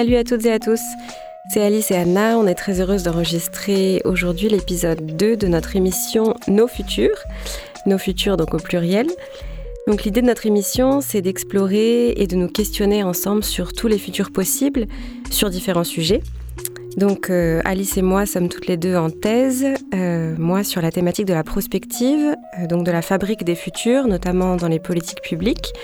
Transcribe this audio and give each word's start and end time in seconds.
Salut 0.00 0.16
à 0.16 0.24
toutes 0.24 0.46
et 0.46 0.52
à 0.52 0.58
tous. 0.58 0.80
C'est 1.50 1.60
Alice 1.60 1.90
et 1.90 1.94
Anna, 1.94 2.38
on 2.38 2.46
est 2.46 2.54
très 2.54 2.80
heureuse 2.80 3.02
d'enregistrer 3.02 4.00
aujourd'hui 4.06 4.48
l'épisode 4.48 5.14
2 5.14 5.36
de 5.36 5.46
notre 5.46 5.76
émission 5.76 6.32
Nos 6.48 6.68
futurs. 6.68 7.18
Nos 7.84 7.98
futurs 7.98 8.38
donc 8.38 8.54
au 8.54 8.56
pluriel. 8.56 9.08
Donc 9.86 10.04
l'idée 10.04 10.22
de 10.22 10.26
notre 10.26 10.46
émission, 10.46 11.02
c'est 11.02 11.20
d'explorer 11.20 12.12
et 12.12 12.26
de 12.26 12.34
nous 12.34 12.48
questionner 12.48 13.02
ensemble 13.02 13.44
sur 13.44 13.74
tous 13.74 13.88
les 13.88 13.98
futurs 13.98 14.32
possibles, 14.32 14.86
sur 15.30 15.50
différents 15.50 15.84
sujets. 15.84 16.22
Donc 16.96 17.28
euh, 17.28 17.60
Alice 17.66 17.98
et 17.98 18.02
moi 18.02 18.24
sommes 18.24 18.48
toutes 18.48 18.68
les 18.68 18.78
deux 18.78 18.96
en 18.96 19.10
thèse, 19.10 19.66
euh, 19.92 20.34
moi 20.38 20.64
sur 20.64 20.80
la 20.80 20.90
thématique 20.90 21.26
de 21.26 21.34
la 21.34 21.44
prospective, 21.44 22.36
euh, 22.58 22.66
donc 22.66 22.86
de 22.86 22.90
la 22.90 23.02
fabrique 23.02 23.44
des 23.44 23.54
futurs, 23.54 24.06
notamment 24.06 24.56
dans 24.56 24.68
les 24.68 24.80
politiques 24.80 25.20
publiques. 25.20 25.74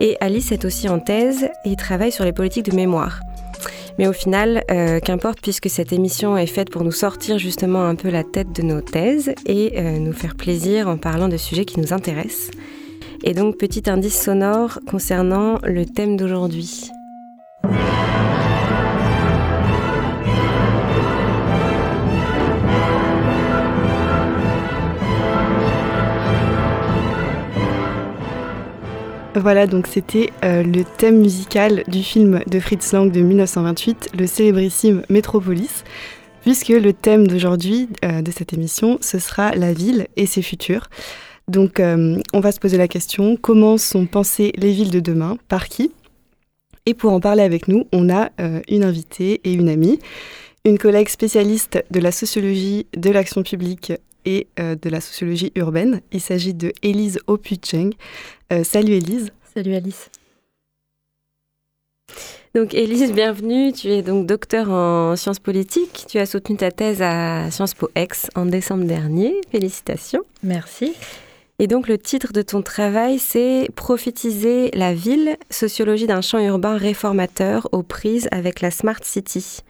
Et 0.00 0.16
Alice 0.20 0.50
est 0.50 0.64
aussi 0.64 0.88
en 0.88 0.98
thèse 0.98 1.48
et 1.64 1.76
travaille 1.76 2.10
sur 2.10 2.24
les 2.24 2.32
politiques 2.32 2.68
de 2.68 2.74
mémoire. 2.74 3.20
Mais 3.98 4.08
au 4.08 4.12
final, 4.12 4.64
qu'importe 5.04 5.40
puisque 5.42 5.68
cette 5.68 5.92
émission 5.92 6.36
est 6.36 6.46
faite 6.46 6.70
pour 6.70 6.84
nous 6.84 6.92
sortir 6.92 7.38
justement 7.38 7.84
un 7.84 7.94
peu 7.94 8.10
la 8.10 8.24
tête 8.24 8.52
de 8.52 8.62
nos 8.62 8.80
thèses 8.80 9.34
et 9.46 9.80
nous 9.98 10.12
faire 10.12 10.34
plaisir 10.34 10.88
en 10.88 10.96
parlant 10.96 11.28
de 11.28 11.36
sujets 11.36 11.64
qui 11.64 11.80
nous 11.80 11.92
intéressent. 11.92 12.50
Et 13.24 13.34
donc 13.34 13.58
petit 13.58 13.88
indice 13.88 14.20
sonore 14.20 14.80
concernant 14.88 15.58
le 15.62 15.86
thème 15.86 16.16
d'aujourd'hui. 16.16 16.90
Voilà, 29.34 29.66
donc 29.66 29.86
c'était 29.86 30.30
euh, 30.44 30.62
le 30.62 30.84
thème 30.84 31.18
musical 31.20 31.84
du 31.88 32.02
film 32.02 32.42
de 32.46 32.60
Fritz 32.60 32.92
Lang 32.92 33.10
de 33.10 33.22
1928, 33.22 34.10
le 34.18 34.26
célébrissime 34.26 35.02
Métropolis, 35.08 35.84
puisque 36.42 36.68
le 36.68 36.92
thème 36.92 37.26
d'aujourd'hui 37.26 37.88
euh, 38.04 38.20
de 38.20 38.30
cette 38.30 38.52
émission, 38.52 38.98
ce 39.00 39.18
sera 39.18 39.52
la 39.52 39.72
ville 39.72 40.06
et 40.16 40.26
ses 40.26 40.42
futurs. 40.42 40.90
Donc 41.48 41.80
euh, 41.80 42.20
on 42.34 42.40
va 42.40 42.52
se 42.52 42.60
poser 42.60 42.76
la 42.76 42.88
question, 42.88 43.38
comment 43.40 43.78
sont 43.78 44.04
pensées 44.04 44.52
les 44.56 44.70
villes 44.70 44.90
de 44.90 45.00
demain 45.00 45.38
Par 45.48 45.68
qui? 45.68 45.92
Et 46.84 46.92
pour 46.92 47.12
en 47.12 47.20
parler 47.20 47.42
avec 47.42 47.68
nous, 47.68 47.86
on 47.92 48.10
a 48.10 48.30
une 48.68 48.82
invitée 48.82 49.40
et 49.44 49.52
une 49.52 49.68
amie, 49.68 50.00
une 50.64 50.78
collègue 50.78 51.08
spécialiste 51.08 51.84
de 51.92 52.00
la 52.00 52.10
sociologie 52.10 52.86
de 52.96 53.10
l'action 53.10 53.44
publique 53.44 53.92
et 54.24 54.46
euh, 54.58 54.74
de 54.74 54.88
la 54.88 55.00
sociologie 55.00 55.52
urbaine. 55.54 56.00
Il 56.12 56.20
s'agit 56.20 56.54
de 56.54 56.72
Élise 56.82 57.18
Opucheng. 57.26 57.90
Euh, 58.52 58.64
salut 58.64 58.92
Élise. 58.92 59.30
Salut 59.54 59.74
Alice. 59.74 60.10
Donc 62.54 62.74
Élise, 62.74 63.12
bienvenue. 63.12 63.72
Tu 63.72 63.88
es 63.88 64.02
donc 64.02 64.26
docteur 64.26 64.70
en 64.70 65.16
sciences 65.16 65.38
politiques. 65.38 66.04
Tu 66.08 66.18
as 66.18 66.26
soutenu 66.26 66.56
ta 66.56 66.70
thèse 66.70 67.00
à 67.00 67.50
Sciences 67.50 67.74
Po 67.74 67.90
Ex 67.94 68.28
en 68.34 68.44
décembre 68.44 68.84
dernier. 68.84 69.40
Félicitations. 69.50 70.22
Merci. 70.42 70.94
Et 71.58 71.66
donc 71.66 71.88
le 71.88 71.96
titre 71.96 72.32
de 72.32 72.42
ton 72.42 72.60
travail, 72.60 73.18
c'est 73.18 73.68
Prophétiser 73.74 74.70
la 74.74 74.94
ville, 74.94 75.36
sociologie 75.48 76.06
d'un 76.06 76.20
champ 76.20 76.40
urbain 76.40 76.76
réformateur 76.76 77.68
aux 77.72 77.82
prises 77.82 78.28
avec 78.32 78.60
la 78.60 78.70
Smart 78.70 79.02
City. 79.02 79.60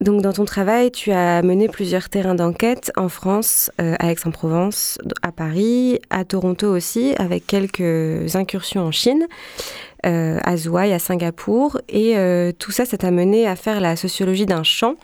Donc 0.00 0.20
dans 0.20 0.34
ton 0.34 0.44
travail, 0.44 0.90
tu 0.90 1.10
as 1.10 1.40
mené 1.40 1.68
plusieurs 1.68 2.10
terrains 2.10 2.34
d'enquête 2.34 2.92
en 2.96 3.08
France, 3.08 3.70
euh, 3.80 3.94
à 3.98 4.12
Aix-en-Provence, 4.12 4.98
à 5.22 5.32
Paris, 5.32 6.00
à 6.10 6.26
Toronto 6.26 6.66
aussi, 6.66 7.14
avec 7.16 7.46
quelques 7.46 8.36
incursions 8.36 8.82
en 8.82 8.90
Chine, 8.90 9.26
euh, 10.04 10.38
à 10.44 10.58
Zhuhai, 10.58 10.92
à 10.92 10.98
Singapour. 10.98 11.80
Et 11.88 12.18
euh, 12.18 12.52
tout 12.52 12.72
ça, 12.72 12.84
ça 12.84 12.98
t'a 12.98 13.10
mené 13.10 13.46
à 13.46 13.56
faire 13.56 13.80
la 13.80 13.96
sociologie 13.96 14.44
d'un 14.44 14.64
champ, 14.64 14.96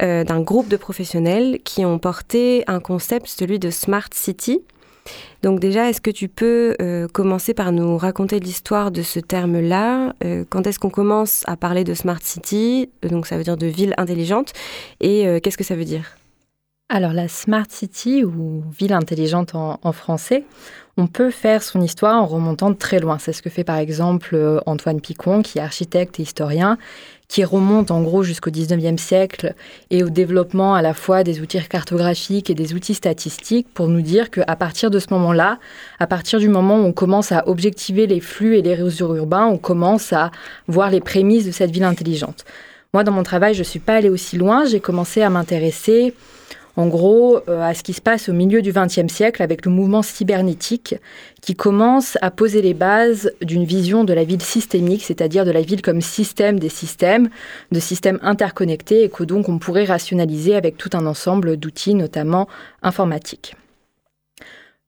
d'un 0.00 0.40
groupe 0.42 0.68
de 0.68 0.76
professionnels 0.76 1.58
qui 1.64 1.86
ont 1.86 1.98
porté 1.98 2.64
un 2.66 2.80
concept, 2.80 3.28
celui 3.28 3.58
de 3.58 3.70
Smart 3.70 4.10
City, 4.12 4.60
donc 5.42 5.60
déjà, 5.60 5.88
est-ce 5.88 6.00
que 6.00 6.10
tu 6.10 6.28
peux 6.28 6.74
euh, 6.80 7.06
commencer 7.08 7.54
par 7.54 7.72
nous 7.72 7.96
raconter 7.98 8.40
l'histoire 8.40 8.90
de 8.90 9.02
ce 9.02 9.20
terme-là? 9.20 10.14
Euh, 10.24 10.44
Quand 10.48 10.66
est-ce 10.66 10.78
qu'on 10.78 10.90
commence 10.90 11.42
à 11.46 11.56
parler 11.56 11.84
de 11.84 11.94
Smart 11.94 12.20
City? 12.22 12.90
Euh, 13.04 13.08
Donc 13.08 13.26
ça 13.26 13.36
veut 13.36 13.44
dire 13.44 13.56
de 13.56 13.66
ville 13.66 13.94
intelligente. 13.98 14.52
Et 15.00 15.40
qu'est-ce 15.42 15.58
que 15.58 15.64
ça 15.64 15.76
veut 15.76 15.84
dire? 15.84 16.16
Alors 16.88 17.12
la 17.12 17.26
Smart 17.26 17.66
City 17.68 18.22
ou 18.22 18.62
ville 18.78 18.92
intelligente 18.92 19.56
en, 19.56 19.92
français, 19.92 20.44
on 20.96 21.08
peut 21.08 21.32
faire 21.32 21.64
son 21.64 21.82
histoire 21.82 22.22
en 22.22 22.26
remontant 22.26 22.72
très 22.74 23.00
loin. 23.00 23.18
C'est 23.18 23.32
ce 23.32 23.42
que 23.42 23.50
fait 23.50 23.64
par 23.64 23.78
exemple 23.78 24.62
Antoine 24.66 25.00
Picon, 25.00 25.42
qui 25.42 25.58
est 25.58 25.62
architecte 25.62 26.20
et 26.20 26.22
historien 26.22 26.78
qui 27.26 27.42
remonte 27.42 27.90
en 27.90 28.02
gros 28.02 28.22
jusqu'au 28.22 28.50
19e 28.50 28.98
siècle 28.98 29.54
et 29.90 30.04
au 30.04 30.10
développement 30.10 30.76
à 30.76 30.82
la 30.82 30.94
fois 30.94 31.24
des 31.24 31.40
outils 31.40 31.60
cartographiques 31.68 32.50
et 32.50 32.54
des 32.54 32.72
outils 32.72 32.94
statistiques 32.94 33.66
pour 33.74 33.88
nous 33.88 34.00
dire 34.00 34.30
qu'à 34.30 34.54
partir 34.54 34.88
de 34.88 35.00
ce 35.00 35.08
moment-là, 35.10 35.58
à 35.98 36.06
partir 36.06 36.38
du 36.38 36.48
moment 36.48 36.76
où 36.76 36.84
on 36.84 36.92
commence 36.92 37.32
à 37.32 37.48
objectiver 37.48 38.06
les 38.06 38.20
flux 38.20 38.56
et 38.56 38.62
les 38.62 38.74
réseaux 38.74 39.16
urbains, 39.16 39.46
on 39.46 39.58
commence 39.58 40.12
à 40.12 40.30
voir 40.68 40.90
les 40.90 41.00
prémices 41.00 41.46
de 41.46 41.50
cette 41.50 41.72
ville 41.72 41.82
intelligente. 41.82 42.44
Moi, 42.94 43.02
dans 43.02 43.12
mon 43.12 43.24
travail, 43.24 43.54
je 43.54 43.58
ne 43.58 43.64
suis 43.64 43.80
pas 43.80 43.96
allée 43.96 44.08
aussi 44.08 44.36
loin. 44.38 44.64
J'ai 44.64 44.80
commencé 44.80 45.20
à 45.20 45.28
m'intéresser 45.28 46.14
en 46.76 46.86
gros 46.86 47.40
euh, 47.48 47.62
à 47.62 47.74
ce 47.74 47.82
qui 47.82 47.92
se 47.92 48.00
passe 48.00 48.28
au 48.28 48.32
milieu 48.32 48.62
du 48.62 48.72
XXe 48.72 49.12
siècle 49.12 49.42
avec 49.42 49.64
le 49.64 49.72
mouvement 49.72 50.02
cybernétique 50.02 50.94
qui 51.40 51.54
commence 51.54 52.18
à 52.22 52.30
poser 52.30 52.62
les 52.62 52.74
bases 52.74 53.32
d'une 53.42 53.64
vision 53.64 54.04
de 54.04 54.12
la 54.12 54.24
ville 54.24 54.42
systémique, 54.42 55.02
c'est-à-dire 55.02 55.44
de 55.44 55.50
la 55.50 55.62
ville 55.62 55.82
comme 55.82 56.00
système 56.00 56.58
des 56.58 56.68
systèmes, 56.68 57.28
de 57.72 57.80
systèmes 57.80 58.18
interconnectés 58.22 59.04
et 59.04 59.08
que 59.08 59.24
donc 59.24 59.48
on 59.48 59.58
pourrait 59.58 59.84
rationaliser 59.84 60.54
avec 60.54 60.76
tout 60.76 60.90
un 60.92 61.06
ensemble 61.06 61.56
d'outils, 61.56 61.94
notamment 61.94 62.48
informatiques. 62.82 63.54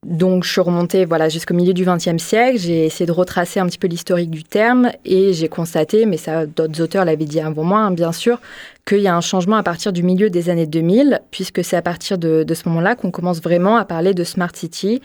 Donc 0.07 0.45
je 0.45 0.53
suis 0.53 0.61
remontée 0.61 1.05
voilà, 1.05 1.29
jusqu'au 1.29 1.55
milieu 1.55 1.75
du 1.75 1.85
XXe 1.85 2.23
siècle, 2.23 2.57
j'ai 2.59 2.87
essayé 2.87 3.05
de 3.05 3.13
retracer 3.13 3.59
un 3.59 3.67
petit 3.67 3.79
peu 3.79 3.89
l'historique 3.89 4.31
du 4.31 4.45
terme 4.45 4.93
et 5.05 5.33
j'ai 5.33 5.49
constaté, 5.49 6.07
mais 6.07 6.17
ça 6.17 6.47
d'autres 6.47 6.81
auteurs 6.81 7.05
l'avaient 7.05 7.25
dit 7.25 7.41
avant 7.41 7.65
moi 7.65 7.81
hein, 7.81 7.91
bien 7.91 8.13
sûr, 8.13 8.41
qu'il 8.87 9.01
y 9.01 9.09
a 9.09 9.17
un 9.17 9.21
changement 9.21 9.57
à 9.57 9.65
partir 9.65 9.93
du 9.93 10.05
milieu 10.05 10.31
des 10.31 10.51
années 10.51 10.67
2000, 10.67 11.21
puisque 11.33 11.65
c'est 11.65 11.77
à 11.77 11.83
partir 11.83 12.17
de, 12.17 12.47
ce 12.49 12.69
moment-là 12.69 12.95
qu'on 12.95 13.11
commence 13.11 13.43
vraiment 13.43 13.77
à 13.77 13.85
parler 13.85 14.15
de 14.15 14.23
Smart 14.23 14.55
City, 14.55 15.03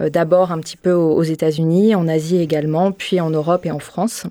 euh, 0.00 0.10
d'abord 0.10 0.52
un 0.52 0.60
petit 0.60 0.76
peu 0.76 0.92
aux, 0.92 1.22
États-Unis, 1.22 1.96
en 1.96 2.06
Asie 2.06 2.40
également, 2.40 2.92
puis 2.92 3.20
en 3.20 3.30
Europe 3.30 3.66
et 3.66 3.72
en 3.72 3.80
France. 3.80 4.26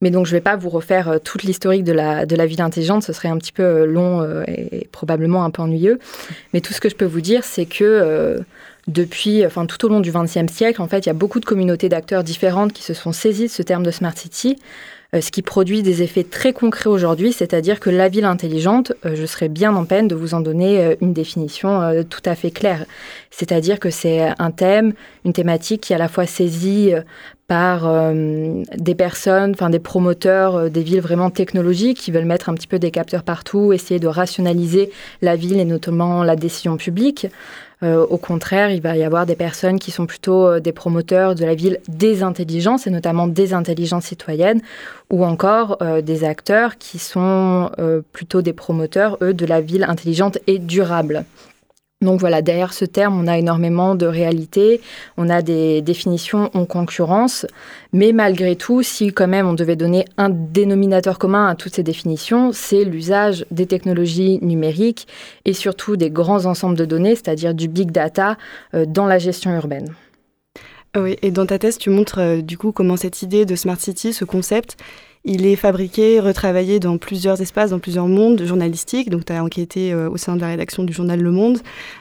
Mais 0.00 0.10
donc, 0.10 0.26
je 0.26 0.32
ne 0.32 0.36
vais 0.36 0.40
pas 0.40 0.56
vous 0.56 0.70
refaire 0.70 1.08
euh, 1.08 1.18
toute 1.18 1.42
l'historique 1.42 1.84
de 1.84 1.92
la, 1.92 2.46
ville 2.46 2.62
intelligente, 2.62 3.02
ce 3.02 3.12
serait 3.12 3.28
un 3.28 3.36
petit 3.36 3.52
peu 3.52 3.62
euh, 3.62 3.84
long 3.84 4.42
et 4.46 4.88
probablement 4.90 5.44
un 5.44 5.50
peu 5.50 5.60
ennuyeux. 5.60 5.98
Mais 6.54 6.60
tout 6.60 6.72
ce 6.72 6.80
que 6.80 6.88
je 6.88 6.96
peux 6.96 7.04
vous 7.04 7.20
dire, 7.20 7.44
c'est 7.44 7.66
que 7.66 8.42
depuis, 8.88 9.46
enfin, 9.46 9.66
tout 9.66 9.84
au 9.86 9.88
long 9.88 10.00
du 10.00 10.10
XXe 10.10 10.52
siècle, 10.52 10.82
en 10.82 10.88
fait, 10.88 11.00
il 11.00 11.06
y 11.06 11.10
a 11.10 11.14
beaucoup 11.14 11.40
de 11.40 11.44
communautés 11.44 11.88
d'acteurs 11.88 12.24
différentes 12.24 12.72
qui 12.72 12.82
se 12.82 12.94
sont 12.94 13.12
saisies 13.12 13.46
de 13.46 13.50
ce 13.50 13.62
terme 13.62 13.84
de 13.84 13.90
smart 13.90 14.16
city, 14.16 14.56
euh, 15.14 15.20
ce 15.20 15.30
qui 15.30 15.42
produit 15.42 15.82
des 15.82 16.02
effets 16.02 16.24
très 16.24 16.54
concrets 16.54 16.88
aujourd'hui, 16.88 17.34
c'est-à-dire 17.34 17.80
que 17.80 17.90
la 17.90 18.08
ville 18.08 18.24
intelligente, 18.24 18.94
euh, 19.04 19.14
je 19.14 19.26
serais 19.26 19.50
bien 19.50 19.76
en 19.76 19.84
peine 19.84 20.08
de 20.08 20.14
vous 20.14 20.32
en 20.32 20.40
donner 20.40 20.82
euh, 20.82 20.94
une 21.02 21.12
définition 21.12 22.02
tout 22.08 22.22
à 22.24 22.34
fait 22.34 22.50
claire. 22.50 22.86
C'est-à-dire 23.30 23.78
que 23.78 23.90
c'est 23.90 24.32
un 24.38 24.50
thème, 24.50 24.94
une 25.26 25.34
thématique 25.34 25.82
qui 25.82 25.92
est 25.92 25.96
à 25.96 25.98
la 25.98 26.08
fois 26.08 26.26
saisie 26.26 26.92
par 27.46 28.12
des 28.14 28.94
personnes, 28.94 29.52
enfin 29.52 29.68
des 29.68 29.78
promoteurs 29.78 30.70
des 30.70 30.82
villes 30.82 31.00
vraiment 31.00 31.30
technologiques 31.30 31.98
qui 31.98 32.10
veulent 32.10 32.24
mettre 32.24 32.48
un 32.48 32.54
petit 32.54 32.66
peu 32.66 32.78
des 32.78 32.90
capteurs 32.90 33.22
partout, 33.22 33.72
essayer 33.72 34.00
de 34.00 34.06
rationaliser 34.06 34.90
la 35.20 35.36
ville 35.36 35.60
et 35.60 35.64
notamment 35.64 36.24
la 36.24 36.36
décision 36.36 36.76
publique. 36.76 37.26
Euh, 37.82 38.06
au 38.06 38.16
contraire, 38.16 38.70
il 38.70 38.80
va 38.80 38.96
y 38.96 39.02
avoir 39.02 39.26
des 39.26 39.34
personnes 39.34 39.78
qui 39.78 39.90
sont 39.90 40.06
plutôt 40.06 40.46
euh, 40.46 40.60
des 40.60 40.72
promoteurs 40.72 41.34
de 41.34 41.44
la 41.44 41.54
ville 41.54 41.80
des 41.88 42.22
intelligences, 42.22 42.86
et 42.86 42.90
notamment 42.90 43.26
des 43.26 43.54
intelligences 43.54 44.06
citoyennes, 44.06 44.60
ou 45.10 45.24
encore 45.24 45.78
euh, 45.82 46.00
des 46.00 46.24
acteurs 46.24 46.78
qui 46.78 46.98
sont 46.98 47.70
plutôt 48.12 48.42
des 48.42 48.52
promoteurs, 48.52 49.18
eux, 49.22 49.34
de 49.34 49.46
la 49.46 49.60
ville 49.60 49.84
intelligente 49.84 50.38
et 50.46 50.58
durable. 50.58 51.24
Donc 52.02 52.20
voilà, 52.20 52.42
derrière 52.42 52.72
ce 52.72 52.84
terme, 52.84 53.18
on 53.18 53.26
a 53.28 53.38
énormément 53.38 53.94
de 53.94 54.06
réalités, 54.06 54.80
on 55.16 55.30
a 55.30 55.40
des 55.40 55.80
définitions 55.82 56.50
en 56.52 56.66
concurrence, 56.66 57.46
mais 57.92 58.12
malgré 58.12 58.56
tout, 58.56 58.82
si 58.82 59.12
quand 59.12 59.28
même 59.28 59.46
on 59.46 59.54
devait 59.54 59.76
donner 59.76 60.04
un 60.18 60.28
dénominateur 60.28 61.18
commun 61.18 61.46
à 61.46 61.54
toutes 61.54 61.74
ces 61.76 61.84
définitions, 61.84 62.50
c'est 62.52 62.84
l'usage 62.84 63.46
des 63.50 63.66
technologies 63.66 64.40
numériques 64.42 65.06
et 65.44 65.52
surtout 65.52 65.96
des 65.96 66.10
grands 66.10 66.44
ensembles 66.44 66.76
de 66.76 66.84
données, 66.84 67.14
c'est-à-dire 67.14 67.54
du 67.54 67.68
big 67.68 67.92
data, 67.92 68.36
euh, 68.74 68.84
dans 68.84 69.06
la 69.06 69.18
gestion 69.18 69.54
urbaine. 69.54 69.94
Oui, 70.94 71.16
et 71.22 71.30
dans 71.30 71.46
ta 71.46 71.58
thèse, 71.58 71.78
tu 71.78 71.88
montres 71.88 72.18
euh, 72.18 72.42
du 72.42 72.58
coup 72.58 72.72
comment 72.72 72.98
cette 72.98 73.22
idée 73.22 73.46
de 73.46 73.56
Smart 73.56 73.80
City, 73.80 74.12
ce 74.12 74.26
concept, 74.26 74.76
il 75.24 75.46
est 75.46 75.56
fabriqué, 75.56 76.18
retravaillé 76.20 76.80
dans 76.80 76.98
plusieurs 76.98 77.40
espaces, 77.40 77.70
dans 77.70 77.78
plusieurs 77.78 78.08
mondes 78.08 78.42
journalistiques. 78.44 79.08
Donc, 79.08 79.24
tu 79.24 79.32
as 79.32 79.42
enquêté 79.42 79.92
euh, 79.92 80.10
au 80.10 80.16
sein 80.16 80.34
de 80.34 80.40
la 80.40 80.48
rédaction 80.48 80.82
du 80.82 80.92
journal 80.92 81.20
Le 81.20 81.30
Monde, 81.30 81.60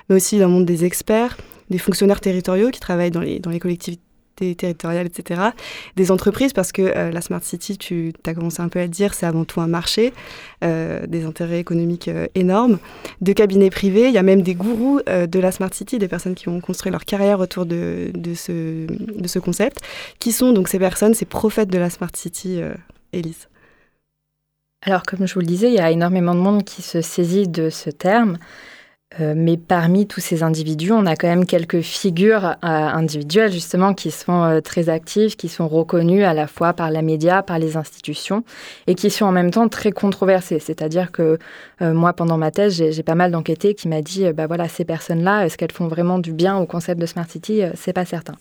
mais 0.10 0.16
aussi 0.16 0.40
dans 0.40 0.48
le 0.48 0.54
monde 0.54 0.66
des 0.66 0.86
experts, 0.86 1.38
des 1.70 1.78
fonctionnaires 1.78 2.20
territoriaux 2.20 2.72
qui 2.72 2.80
travaillent 2.80 3.12
dans 3.12 3.22
les, 3.22 3.40
collectivités 3.60 4.02
territoriales, 4.58 5.06
etc. 5.06 5.40
Des 5.96 6.10
entreprises, 6.10 6.52
parce 6.52 6.72
que 6.72 6.82
la 6.82 7.22
Smart 7.22 7.44
City, 7.44 7.78
tu 7.78 8.12
as 8.26 8.34
commencé 8.34 8.60
un 8.60 8.70
peu 8.70 8.80
à 8.80 8.84
le 8.84 8.90
dire, 8.90 9.14
c'est 9.14 9.28
avant 9.28 9.46
tout 9.46 9.62
un 9.62 9.68
marché, 9.68 10.14
des 10.62 11.26
intérêts 11.26 11.60
économiques 11.60 12.10
énormes. 12.34 12.80
De 13.22 13.34
cabinets 13.34 13.70
privés, 13.70 14.08
il 14.08 14.14
y 14.14 14.18
a 14.18 14.24
même 14.24 14.42
des 14.42 14.56
gourous 14.56 15.00
de 15.06 15.40
la 15.40 15.52
Smart 15.52 15.72
City, 15.72 16.00
des 16.00 16.08
personnes 16.08 16.34
qui 16.34 16.50
ont 16.50 16.60
construit 16.60 16.92
leur 16.92 17.06
carrière 17.06 17.40
autour 17.40 17.68
de 17.68 18.34
ce 18.34 19.40
concept. 19.40 19.82
Qui 20.18 20.32
sont 20.32 20.54
donc 20.54 20.70
ces 20.70 20.80
personnes, 20.80 21.14
ces 21.14 21.26
prophètes 21.26 21.70
de 21.70 21.78
la 21.78 21.92
Smart 21.92 22.12
City, 22.16 22.62
Elise 23.14 23.48
alors, 24.84 25.04
comme 25.04 25.28
je 25.28 25.36
vous 25.36 25.42
le 25.42 25.46
disais, 25.46 25.68
il 25.68 25.76
y 25.76 25.80
a 25.80 25.92
énormément 25.92 26.34
de 26.34 26.40
monde 26.40 26.64
qui 26.64 26.82
se 26.82 27.02
saisit 27.02 27.48
de 27.48 27.70
ce 27.70 27.92
terme. 27.92 28.40
Euh, 29.20 29.34
mais 29.36 29.58
parmi 29.58 30.08
tous 30.08 30.22
ces 30.22 30.42
individus, 30.42 30.94
on 30.94 31.06
a 31.06 31.18
quand 31.18 31.28
même 31.28 31.46
quelques 31.46 31.82
figures 31.82 32.46
euh, 32.46 32.56
individuelles 32.64 33.52
justement 33.52 33.94
qui 33.94 34.10
sont 34.10 34.44
euh, 34.44 34.62
très 34.62 34.88
actives, 34.88 35.36
qui 35.36 35.50
sont 35.50 35.68
reconnues 35.68 36.24
à 36.24 36.34
la 36.34 36.48
fois 36.48 36.72
par 36.72 36.90
les 36.90 37.02
médias, 37.02 37.44
par 37.44 37.60
les 37.60 37.76
institutions, 37.76 38.46
et 38.88 38.96
qui 38.96 39.10
sont 39.10 39.26
en 39.26 39.34
même 39.34 39.52
temps 39.52 39.68
très 39.68 39.92
controversées. 39.92 40.60
C'est-à-dire 40.60 41.12
que 41.12 41.38
moi, 41.82 42.14
pendant 42.14 42.38
ma 42.38 42.52
thèse, 42.52 42.76
j'ai 42.92 43.04
pas 43.04 43.16
mal 43.16 43.32
d'enquêtés 43.32 43.74
qui 43.74 43.88
m'a 43.88 44.02
dit, 44.02 44.32
bah 44.34 44.48
voilà, 44.48 44.68
ces 44.68 44.86
personnes-là, 44.86 45.46
est-ce 45.46 45.58
qu'elles 45.58 45.72
font 45.72 45.88
vraiment 45.88 46.20
du 46.20 46.32
bien 46.32 46.58
au 46.58 46.66
concept 46.66 47.02
de 47.02 47.06
smart 47.08 47.28
city? 47.28 47.64
C'est 47.76 47.94
pas 47.94 48.06
certain. 48.06 48.36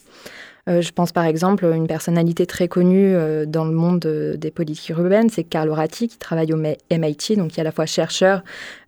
Euh, 0.69 0.83
je 0.83 0.93
pense 0.93 1.13
par 1.13 1.25
exemple 1.25 1.65
à 1.65 1.71
une 1.71 1.87
personnalité 1.87 2.47
très 2.47 2.69
connue 2.69 3.15
euh, 3.15 3.47
dans 3.47 3.65
le 3.65 3.73
monde 3.73 4.01
des 4.01 4.51
politiques 4.51 4.91
urbaines, 4.91 5.31
c'est 5.31 5.45
Carlo 5.45 5.75
Ratti 5.75 6.09
qui 6.09 6.19
travaille 6.19 6.53
au 6.53 6.57
MIT, 6.57 7.37
donc 7.37 7.49
qui 7.49 7.61
est 7.61 7.63
à 7.63 7.65
la 7.65 7.73
fois 7.73 7.87
chercheur 7.87 8.43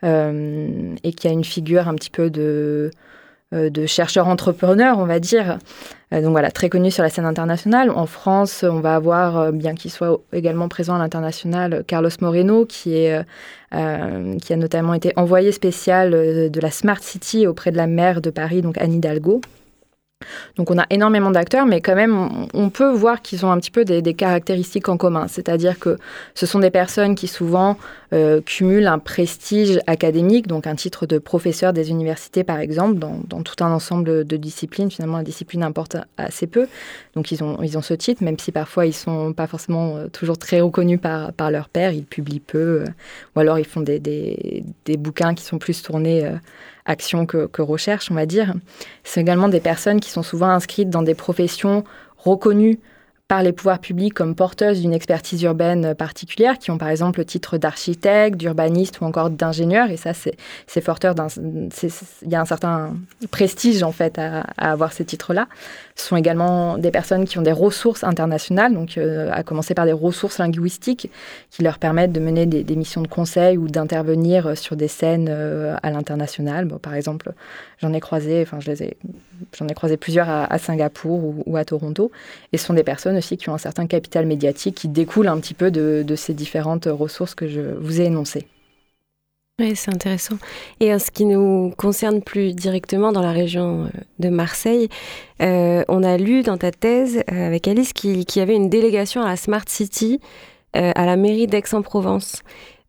euh, 0.05 0.95
et 1.03 1.13
qui 1.13 1.29
a 1.29 1.31
une 1.31 1.45
figure 1.45 1.89
un 1.89 1.95
petit 1.95 2.11
peu 2.11 2.31
de, 2.31 2.91
chercheur 3.87 4.29
entrepreneur, 4.29 4.99
on 4.99 5.05
va 5.05 5.21
dire. 5.21 5.59
donc 6.11 6.31
voilà, 6.31 6.51
très 6.51 6.71
connu 6.71 6.91
sur 6.91 7.03
la 7.03 7.11
scène 7.11 7.27
internationale. 7.27 7.91
En 7.91 8.07
France, 8.07 8.65
on 8.67 8.81
va 8.81 8.95
avoir, 8.95 9.53
bien 9.53 9.75
qu'il 9.75 9.91
soit 9.91 10.21
également 10.33 10.69
présent 10.69 10.95
à 10.95 10.99
l'international, 10.99 11.85
Carlos 11.87 12.09
Moreno, 12.23 12.65
qui, 12.65 13.09
qui 13.71 14.53
a 14.53 14.57
notamment 14.57 14.95
été 14.95 15.13
envoyé 15.17 15.53
spécial 15.53 16.13
de 16.51 16.61
la 16.61 16.71
Smart 16.71 17.03
City 17.03 17.47
auprès 17.47 17.73
de 17.73 17.77
la 17.77 17.87
maire 17.87 18.23
de 18.23 18.31
Paris, 18.31 18.63
donc 18.63 18.79
Anne 18.79 18.95
Hidalgo. 18.95 19.43
Donc 20.57 20.71
on 20.71 20.79
a 20.79 20.87
énormément 20.91 21.31
d'acteurs, 21.31 21.67
mais 21.67 21.81
quand 21.81 21.95
même, 21.95 22.47
on 22.55 22.71
peut 22.71 22.91
voir 22.91 23.23
qu'ils 23.23 23.45
ont 23.47 23.51
un 23.51 23.59
petit 23.59 23.71
peu 23.71 23.85
des, 23.85 24.15
caractéristiques 24.15 24.89
en 24.89 24.97
commun. 24.97 25.27
C'est-à-dire 25.29 25.79
que 25.79 25.99
ce 26.35 26.47
sont 26.47 26.59
des 26.59 26.71
personnes 26.71 27.15
qui 27.15 27.29
souvent 27.29 27.79
euh, 28.13 28.41
cumulent 28.41 28.87
un 28.87 28.99
prestige 28.99 29.79
académique, 29.87 30.47
donc 30.47 30.67
un 30.67 30.75
titre 30.75 31.07
de 31.07 31.19
professeur 31.19 31.73
des 31.73 31.91
universités 31.91 32.45
par 32.45 32.59
exemple, 32.59 32.99
dans, 32.99 33.43
tout 33.43 33.65
un 33.65 33.73
ensemble 33.73 34.27
de 34.27 34.37
disciplines. 34.37 34.91
Finalement, 34.91 35.19
la 35.19 35.25
discipline 35.25 35.63
importe 35.63 35.97
assez 36.17 36.47
peu. 36.47 36.67
Donc 37.15 37.33
ils 37.33 37.43
ont, 37.43 37.63
ils 37.63 37.77
ont 37.79 37.83
ce 37.83 37.95
titre, 37.95 38.23
même 38.23 38.39
si 38.39 38.53
parfois 38.53 38.87
ils 38.87 38.91
ne 38.91 38.95
sont 38.95 39.33
pas 39.33 39.47
forcément 39.47 39.97
euh, 39.97 40.09
toujours 40.09 40.39
très 40.39 40.61
reconnus 40.61 41.01
par, 41.01 41.33
par 41.33 41.51
leur 41.51 41.69
père, 41.69 41.93
ils 41.93 42.05
publient 42.05 42.41
peu, 42.41 42.59
euh, 42.59 42.85
ou 43.37 43.41
alors 43.41 43.59
ils 43.59 43.65
font 43.65 43.81
des, 43.81 43.99
des, 43.99 44.97
bouquins 44.97 45.35
qui 45.35 45.45
sont 45.45 45.59
plus 45.59 45.83
tournés 45.83 46.31
action 46.85 47.27
que, 47.27 47.63
recherche, 47.63 48.11
on 48.11 48.15
va 48.15 48.27
dire. 48.27 48.55
Ce 49.05 49.15
sont 49.15 49.21
également 49.21 49.49
des 49.49 49.61
personnes 49.61 50.01
qui 50.01 50.11
sont 50.11 50.23
souvent 50.23 50.51
inscrites 50.51 50.91
dans 50.91 51.03
des 51.03 51.15
professions 51.15 51.85
reconnues 52.19 52.79
par 53.29 53.43
les 53.43 53.53
pouvoirs 53.53 53.79
publics 53.79 54.13
comme 54.13 54.35
porteuses 54.35 54.83
d'une 54.83 54.93
expertise 54.93 55.43
urbaine 55.43 55.95
particulière, 55.95 56.59
qui 56.59 56.71
ont 56.71 56.77
par 56.77 56.89
exemple 56.89 57.21
le 57.21 57.25
titre 57.25 57.57
d'architecte, 57.57 58.37
d'urbaniste 58.37 59.01
ou 59.01 59.05
encore 59.05 59.31
d'ingénieur. 59.31 59.91
Et 59.91 59.97
ça, 59.97 60.13
c'est 60.13 60.81
forteur 60.83 61.15
d'un. 61.15 61.29
Il 62.23 62.29
y 62.29 62.35
a 62.35 62.41
un 62.41 62.45
certain 62.45 62.95
prestige 63.31 63.83
en 63.83 63.93
fait 63.93 64.19
à, 64.19 64.41
avoir 64.59 64.93
ces 64.93 65.07
titres-là. 65.07 65.49
Ce 65.97 66.09
sont 66.09 66.17
également 66.17 66.77
des 66.79 66.91
personnes 66.91 67.25
qui 67.25 67.39
ont 67.39 67.43
des 67.43 67.53
ressources 67.53 68.05
internationales, 68.05 68.75
donc 68.75 68.99
euh, 68.99 69.31
à 69.33 69.43
commencer 69.43 69.75
par 69.75 69.87
des 69.87 69.93
ressources 69.93 70.39
linguistiques 70.39 71.11
qui 71.51 71.63
leur 71.63 71.79
permettent 71.79 72.13
de 72.13 72.21
mener 72.21 72.47
des, 72.47 72.77
missions 72.77 73.03
de 73.03 73.09
conseil 73.09 73.57
ou 73.57 73.69
d'intervenir 73.69 74.57
sur 74.57 74.77
des 74.77 74.89
scènes 74.89 75.29
euh, 75.31 75.77
à 75.83 75.91
l'international. 75.91 76.65
Bon, 76.67 76.79
par 76.79 76.95
exemple, 76.95 77.33
j'en 77.79 77.93
ai 77.93 78.01
croisé, 78.01 78.43
enfin 78.43 78.59
j'en 78.61 79.69
ai 79.69 79.75
croisé 79.75 79.97
plusieurs 79.97 80.29
à, 80.29 80.59
Singapour 80.59 81.35
ou, 81.47 81.57
à 81.57 81.65
Toronto, 81.65 82.11
et 82.53 82.59
ce 82.59 82.67
sont 82.67 82.75
des 82.75 82.85
personnes 82.85 83.12
aussi 83.17 83.37
qui 83.37 83.49
ont 83.49 83.55
un 83.55 83.59
certain 83.59 83.87
capital 83.87 84.27
médiatique 84.27 84.75
qui 84.75 84.89
découle 84.89 85.29
un 85.29 85.39
petit 85.39 85.55
peu 85.55 85.71
de, 85.71 86.15
ces 86.17 86.35
différentes 86.35 86.87
ressources 86.87 87.35
que 87.35 87.49
je 87.49 87.61
vous 87.61 88.01
ai 88.01 88.05
énoncées. 88.05 88.47
Oui, 89.61 89.77
c'est 89.77 89.93
intéressant. 89.95 90.37
Et 90.81 90.93
en 90.93 90.99
ce 90.99 91.11
qui 91.11 91.25
nous 91.25 91.73
concerne 91.77 92.23
plus 92.23 92.55
directement 92.55 93.13
dans 93.13 93.21
la 93.21 93.33
région 93.33 93.85
euh, 93.85 93.89
de 94.19 94.29
Marseille, 94.31 94.89
euh, 95.43 95.85
on 95.89 96.03
a 96.03 96.17
lu 96.17 96.43
dans 96.43 96.57
ta 96.57 96.71
thèse 96.71 97.23
euh, 97.31 97.47
avec 97.47 97.69
Alice 97.69 97.93
qu'il 97.93 98.25
y 98.35 98.41
avait 98.41 98.57
une 98.57 98.71
délégation 98.71 99.23
à 99.23 99.29
la 99.29 99.37
Smart 99.37 99.65
City 99.67 100.21
à 100.75 101.05
la 101.05 101.17
mairie 101.17 101.47
d'Aix-en-Provence. 101.47 102.43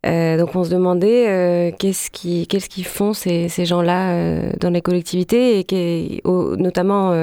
Donc 0.03 0.55
on 0.55 0.63
se 0.63 0.69
demandait 0.69 1.73
qu'est-ce 1.79 2.09
qu'ils 2.09 2.85
font 2.85 3.13
ces, 3.13 3.47
ces 3.49 3.65
gens-là 3.65 4.51
dans 4.59 4.69
les 4.69 4.81
collectivités 4.81 5.59
et 5.59 6.21
notamment 6.25 7.13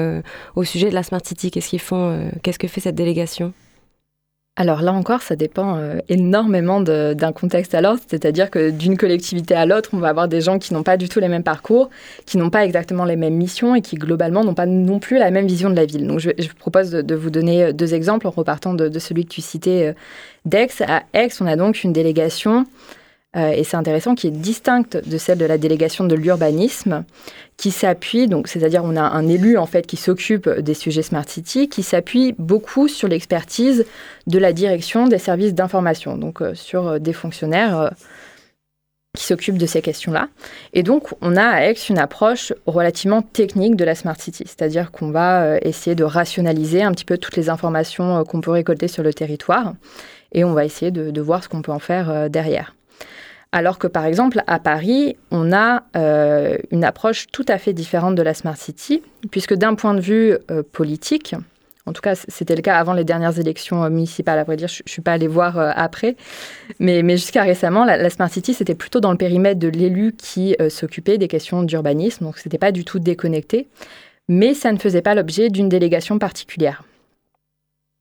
au 0.55 0.63
sujet 0.63 0.89
de 0.89 0.95
la 0.95 1.03
Smart 1.03 1.21
City. 1.23 1.51
Qu'est-ce 1.51 1.69
qu'ils 1.69 1.79
font 1.79 2.29
Qu'est-ce 2.41 2.59
que 2.59 2.67
fait 2.67 2.81
cette 2.81 2.95
délégation? 2.95 3.53
Alors 4.61 4.83
là 4.83 4.93
encore, 4.93 5.23
ça 5.23 5.35
dépend 5.35 5.77
euh, 5.77 5.97
énormément 6.07 6.81
d'un 6.81 7.31
contexte 7.31 7.73
à 7.73 7.81
l'autre, 7.81 8.03
c'est-à-dire 8.07 8.51
que 8.51 8.69
d'une 8.69 8.95
collectivité 8.95 9.55
à 9.55 9.65
l'autre, 9.65 9.89
on 9.93 9.97
va 9.97 10.09
avoir 10.09 10.27
des 10.27 10.39
gens 10.39 10.59
qui 10.59 10.73
n'ont 10.73 10.83
pas 10.83 10.97
du 10.97 11.09
tout 11.09 11.19
les 11.19 11.27
mêmes 11.27 11.43
parcours, 11.43 11.89
qui 12.27 12.37
n'ont 12.37 12.51
pas 12.51 12.63
exactement 12.63 13.03
les 13.03 13.15
mêmes 13.15 13.33
missions 13.33 13.73
et 13.73 13.81
qui 13.81 13.95
globalement 13.95 14.43
n'ont 14.43 14.53
pas 14.53 14.67
non 14.67 14.99
plus 14.99 15.17
la 15.17 15.31
même 15.31 15.47
vision 15.47 15.71
de 15.71 15.75
la 15.75 15.85
ville. 15.85 16.05
Donc 16.05 16.19
je, 16.19 16.29
propose 16.59 16.91
de, 16.91 17.15
vous 17.15 17.31
donner 17.31 17.63
euh, 17.63 17.73
deux 17.73 17.95
exemples 17.95 18.27
en 18.27 18.29
repartant 18.29 18.75
de, 18.75 18.99
celui 18.99 19.25
que 19.25 19.31
tu 19.31 19.41
citais 19.41 19.87
euh, 19.87 19.93
d'Aix. 20.45 20.69
À 20.87 21.03
Aix, 21.13 21.29
on 21.41 21.47
a 21.47 21.55
donc 21.55 21.83
une 21.83 21.91
délégation 21.91 22.67
euh, 23.37 23.51
et 23.51 23.63
c'est 23.63 23.77
intéressant, 23.77 24.13
qui 24.13 24.27
est 24.27 24.31
distincte 24.31 24.97
de 24.97 25.17
celle 25.17 25.37
de 25.37 25.45
la 25.45 25.57
délégation 25.57 26.03
de 26.03 26.15
l'urbanisme, 26.15 27.05
qui 27.55 27.71
s'appuie, 27.71 28.27
donc 28.27 28.47
c'est-à-dire 28.47 28.83
on 28.83 28.97
a 28.97 29.01
un 29.01 29.27
élu 29.27 29.57
en 29.57 29.65
fait 29.65 29.87
qui 29.87 29.95
s'occupe 29.95 30.49
des 30.49 30.73
sujets 30.73 31.01
Smart 31.01 31.27
City, 31.27 31.69
qui 31.69 31.83
s'appuie 31.83 32.33
beaucoup 32.37 32.87
sur 32.89 33.07
l'expertise 33.07 33.85
de 34.27 34.39
la 34.39 34.51
direction 34.51 35.07
des 35.07 35.17
services 35.17 35.53
d'information, 35.53 36.17
donc 36.17 36.41
euh, 36.41 36.55
sur 36.55 36.87
euh, 36.87 36.99
des 36.99 37.13
fonctionnaires 37.13 37.91
qui 39.15 39.23
s'occupent 39.23 39.57
de 39.57 39.65
ces 39.65 39.81
questions-là. 39.81 40.29
Et 40.73 40.83
donc, 40.83 41.09
on 41.21 41.35
a 41.35 41.43
à 41.43 41.65
Aix 41.65 41.75
une 41.89 41.97
approche 41.97 42.53
relativement 42.65 43.21
technique 43.21 43.75
de 43.75 43.85
la 43.85 43.95
Smart 43.95 44.19
City, 44.19 44.43
c'est-à-dire 44.45 44.91
qu'on 44.91 45.11
va 45.11 45.57
essayer 45.59 45.95
de 45.95 46.05
rationaliser 46.05 46.81
un 46.81 46.91
petit 46.91 47.03
peu 47.03 47.17
toutes 47.17 47.35
les 47.35 47.49
informations 47.49 48.23
qu'on 48.23 48.39
peut 48.39 48.51
récolter 48.51 48.87
sur 48.87 49.03
le 49.03 49.13
territoire, 49.13 49.73
et 50.31 50.45
on 50.45 50.53
va 50.53 50.63
essayer 50.63 50.91
de 50.91 51.21
voir 51.21 51.43
ce 51.43 51.49
qu'on 51.49 51.61
peut 51.61 51.73
en 51.73 51.79
faire 51.79 52.29
derrière. 52.29 52.73
Alors 53.51 53.79
que 53.79 53.87
par 53.87 54.05
exemple 54.05 54.41
à 54.47 54.59
Paris, 54.59 55.17
on 55.29 55.51
a 55.51 55.83
euh, 55.97 56.57
une 56.71 56.85
approche 56.85 57.27
tout 57.31 57.45
à 57.49 57.57
fait 57.57 57.73
différente 57.73 58.15
de 58.15 58.21
la 58.21 58.33
Smart 58.33 58.55
City, 58.55 59.03
puisque 59.29 59.53
d'un 59.53 59.75
point 59.75 59.93
de 59.93 59.99
vue 59.99 60.37
euh, 60.49 60.63
politique, 60.63 61.35
en 61.85 61.91
tout 61.91 62.01
cas 62.01 62.15
c'était 62.15 62.55
le 62.55 62.61
cas 62.61 62.77
avant 62.77 62.93
les 62.93 63.03
dernières 63.03 63.39
élections 63.39 63.83
euh, 63.83 63.89
municipales, 63.89 64.39
à 64.39 64.45
vrai 64.45 64.55
dire, 64.55 64.69
je 64.69 64.83
ne 64.85 64.89
suis 64.89 65.01
pas 65.01 65.11
allée 65.11 65.27
voir 65.27 65.59
après, 65.59 66.15
mais, 66.79 67.01
jusqu'à 67.09 67.43
récemment, 67.43 67.83
la, 67.83 68.09
Smart 68.09 68.29
City, 68.29 68.53
c'était 68.53 68.75
plutôt 68.75 69.01
dans 69.01 69.11
le 69.11 69.17
périmètre 69.17 69.59
de 69.59 69.67
l'élu 69.67 70.13
qui 70.17 70.55
s'occupait 70.69 71.17
des 71.17 71.27
questions 71.27 71.63
d'urbanisme, 71.63 72.23
donc 72.23 72.37
ce 72.37 72.47
n'était 72.47 72.57
pas 72.57 72.71
du 72.71 72.85
tout 72.85 72.99
déconnecté, 72.99 73.67
mais 74.29 74.53
ça 74.53 74.71
ne 74.71 74.77
faisait 74.77 75.01
pas 75.01 75.13
l'objet 75.13 75.49
d'une 75.49 75.67
délégation 75.67 76.19
particulière. 76.19 76.83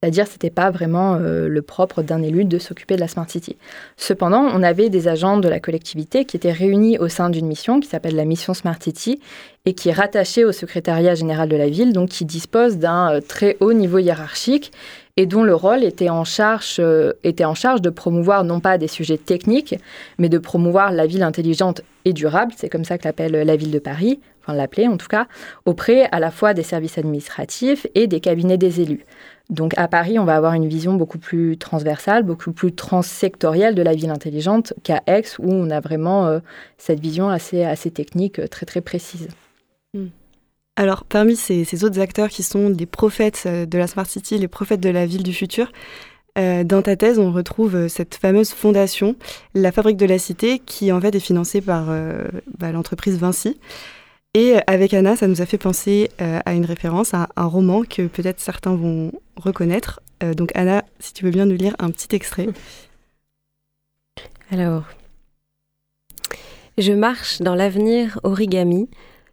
C'est-à-dire 0.02 0.24
que 0.24 0.30
ce 0.30 0.36
n'était 0.36 0.48
pas 0.48 0.70
vraiment 0.70 1.16
euh, 1.16 1.46
le 1.46 1.60
propre 1.60 2.00
d'un 2.02 2.22
élu 2.22 2.46
de 2.46 2.58
s'occuper 2.58 2.94
de 2.94 3.00
la 3.00 3.08
Smart 3.08 3.28
City. 3.28 3.58
Cependant, 3.98 4.48
on 4.50 4.62
avait 4.62 4.88
des 4.88 5.08
agents 5.08 5.36
de 5.36 5.46
la 5.46 5.60
collectivité 5.60 6.24
qui 6.24 6.38
étaient 6.38 6.52
réunis 6.52 6.96
au 6.96 7.08
sein 7.08 7.28
d'une 7.28 7.46
mission 7.46 7.80
qui 7.80 7.88
s'appelle 7.88 8.16
la 8.16 8.24
mission 8.24 8.54
Smart 8.54 8.82
City 8.82 9.20
et 9.66 9.74
qui 9.74 9.90
est 9.90 9.92
rattachée 9.92 10.46
au 10.46 10.52
secrétariat 10.52 11.14
général 11.14 11.50
de 11.50 11.56
la 11.56 11.68
ville, 11.68 11.92
donc 11.92 12.08
qui 12.08 12.24
dispose 12.24 12.78
d'un 12.78 13.16
euh, 13.16 13.20
très 13.20 13.58
haut 13.60 13.74
niveau 13.74 13.98
hiérarchique 13.98 14.72
et 15.20 15.26
dont 15.26 15.42
le 15.42 15.54
rôle 15.54 15.84
était 15.84 16.08
en, 16.08 16.24
charge, 16.24 16.76
euh, 16.78 17.12
était 17.24 17.44
en 17.44 17.54
charge 17.54 17.82
de 17.82 17.90
promouvoir 17.90 18.42
non 18.42 18.58
pas 18.58 18.78
des 18.78 18.88
sujets 18.88 19.18
techniques, 19.18 19.74
mais 20.16 20.30
de 20.30 20.38
promouvoir 20.38 20.92
la 20.92 21.06
ville 21.06 21.22
intelligente 21.22 21.82
et 22.06 22.14
durable, 22.14 22.54
c'est 22.56 22.70
comme 22.70 22.86
ça 22.86 22.96
que 22.96 23.04
l'appelle 23.04 23.32
la 23.32 23.54
ville 23.54 23.70
de 23.70 23.78
Paris, 23.78 24.18
enfin 24.40 24.54
l'appeler 24.54 24.88
en 24.88 24.96
tout 24.96 25.08
cas, 25.08 25.26
auprès 25.66 26.08
à 26.10 26.20
la 26.20 26.30
fois 26.30 26.54
des 26.54 26.62
services 26.62 26.96
administratifs 26.96 27.86
et 27.94 28.06
des 28.06 28.20
cabinets 28.20 28.56
des 28.56 28.80
élus. 28.80 29.04
Donc 29.50 29.74
à 29.76 29.88
Paris, 29.88 30.18
on 30.18 30.24
va 30.24 30.36
avoir 30.36 30.54
une 30.54 30.66
vision 30.66 30.94
beaucoup 30.94 31.18
plus 31.18 31.58
transversale, 31.58 32.22
beaucoup 32.22 32.52
plus 32.52 32.72
transsectorielle 32.72 33.74
de 33.74 33.82
la 33.82 33.92
ville 33.92 34.08
intelligente 34.08 34.72
qu'à 34.84 35.02
Aix, 35.06 35.24
où 35.38 35.52
on 35.52 35.68
a 35.68 35.80
vraiment 35.80 36.28
euh, 36.28 36.38
cette 36.78 37.00
vision 37.00 37.28
assez, 37.28 37.62
assez 37.62 37.90
technique, 37.90 38.38
euh, 38.38 38.46
très 38.46 38.64
très 38.64 38.80
précise. 38.80 39.28
Alors 40.80 41.04
parmi 41.04 41.36
ces, 41.36 41.84
autres 41.84 42.00
acteurs 42.00 42.30
qui 42.30 42.42
sont 42.42 42.70
les 42.70 42.86
prophètes 42.86 43.42
euh, 43.44 43.66
de 43.66 43.76
la 43.76 43.86
Smart 43.86 44.06
City, 44.06 44.38
les 44.38 44.48
prophètes 44.48 44.80
de 44.80 44.88
la 44.88 45.04
ville 45.04 45.22
du 45.22 45.34
futur, 45.34 45.70
dans 46.36 46.80
ta 46.80 46.96
thèse, 46.96 47.18
on 47.18 47.32
retrouve 47.32 47.88
cette 47.88 48.14
fameuse 48.14 48.50
fondation, 48.50 49.14
la 49.52 49.72
Fabrique 49.72 49.98
de 49.98 50.06
la 50.06 50.18
Cité, 50.18 50.58
qui 50.58 50.90
en 50.90 50.98
fait 50.98 51.14
est 51.14 51.20
financée 51.20 51.60
par 51.60 51.88
bah, 52.56 52.72
l'entreprise 52.72 53.18
Vinci. 53.18 53.58
Et 54.32 54.54
avec 54.66 54.94
Anna, 54.94 55.16
ça 55.16 55.26
nous 55.26 55.42
a 55.42 55.46
fait 55.46 55.58
penser 55.58 56.08
à 56.18 56.54
une 56.54 56.64
référence, 56.64 57.12
à 57.12 57.28
un 57.36 57.44
roman 57.44 57.82
que 57.82 58.06
peut-être 58.06 58.40
certains 58.40 58.74
vont 58.74 59.12
reconnaître. 59.36 60.00
donc 60.34 60.50
Anna, 60.54 60.82
si 60.98 61.12
tu 61.12 61.26
veux 61.26 61.30
bien 61.30 61.44
nous 61.44 61.56
lire 61.56 61.76
un 61.78 61.90
petit 61.90 62.16
extrait. 62.16 62.48
Alors, 64.50 64.84
je 66.78 66.92
marche 66.92 67.42
dans 67.42 67.56
l'avenir 67.56 68.18
origami, 68.22 68.88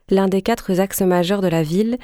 l'un 0.10 0.28
des 0.28 0.42
quatre 0.42 0.80
axes 0.80 1.02
majeurs 1.02 1.42
de 1.42 1.48
la 1.48 1.64
ville, 1.64 1.98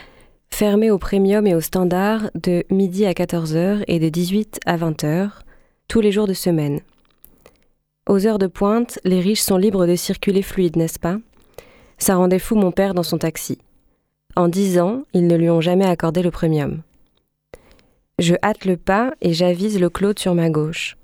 fermé 0.49 0.91
au 0.91 0.97
premium 0.97 1.47
et 1.47 1.55
au 1.55 1.61
standard 1.61 2.29
de 2.35 2.63
midi 2.69 3.05
à 3.05 3.13
14h 3.13 3.83
et 3.87 3.99
de 3.99 4.09
18 4.09 4.59
à 4.65 4.77
20h, 4.77 5.29
tous 5.87 6.01
les 6.01 6.11
jours 6.11 6.27
de 6.27 6.33
semaine. 6.33 6.81
Aux 8.07 8.27
heures 8.27 8.39
de 8.39 8.47
pointe, 8.47 8.99
les 9.05 9.21
riches 9.21 9.41
sont 9.41 9.57
libres 9.57 9.87
de 9.87 9.95
circuler 9.95 10.41
fluide, 10.41 10.75
n'est-ce 10.75 10.99
pas? 10.99 11.17
Ça 11.97 12.15
rendait 12.15 12.39
fou 12.39 12.55
mon 12.55 12.71
père 12.71 12.93
dans 12.93 13.03
son 13.03 13.17
taxi. 13.17 13.57
En 14.35 14.47
dix 14.47 14.79
ans, 14.79 15.03
ils 15.13 15.27
ne 15.27 15.37
lui 15.37 15.49
ont 15.49 15.61
jamais 15.61 15.85
accordé 15.85 16.21
le 16.21 16.31
premium. 16.31 16.81
Je 18.19 18.35
hâte 18.43 18.65
le 18.65 18.77
pas 18.77 19.13
et 19.21 19.33
j'avise 19.33 19.79
le 19.79 19.89
Claude 19.89 20.19
sur 20.19 20.35
ma 20.35 20.49
gauche. 20.49 20.97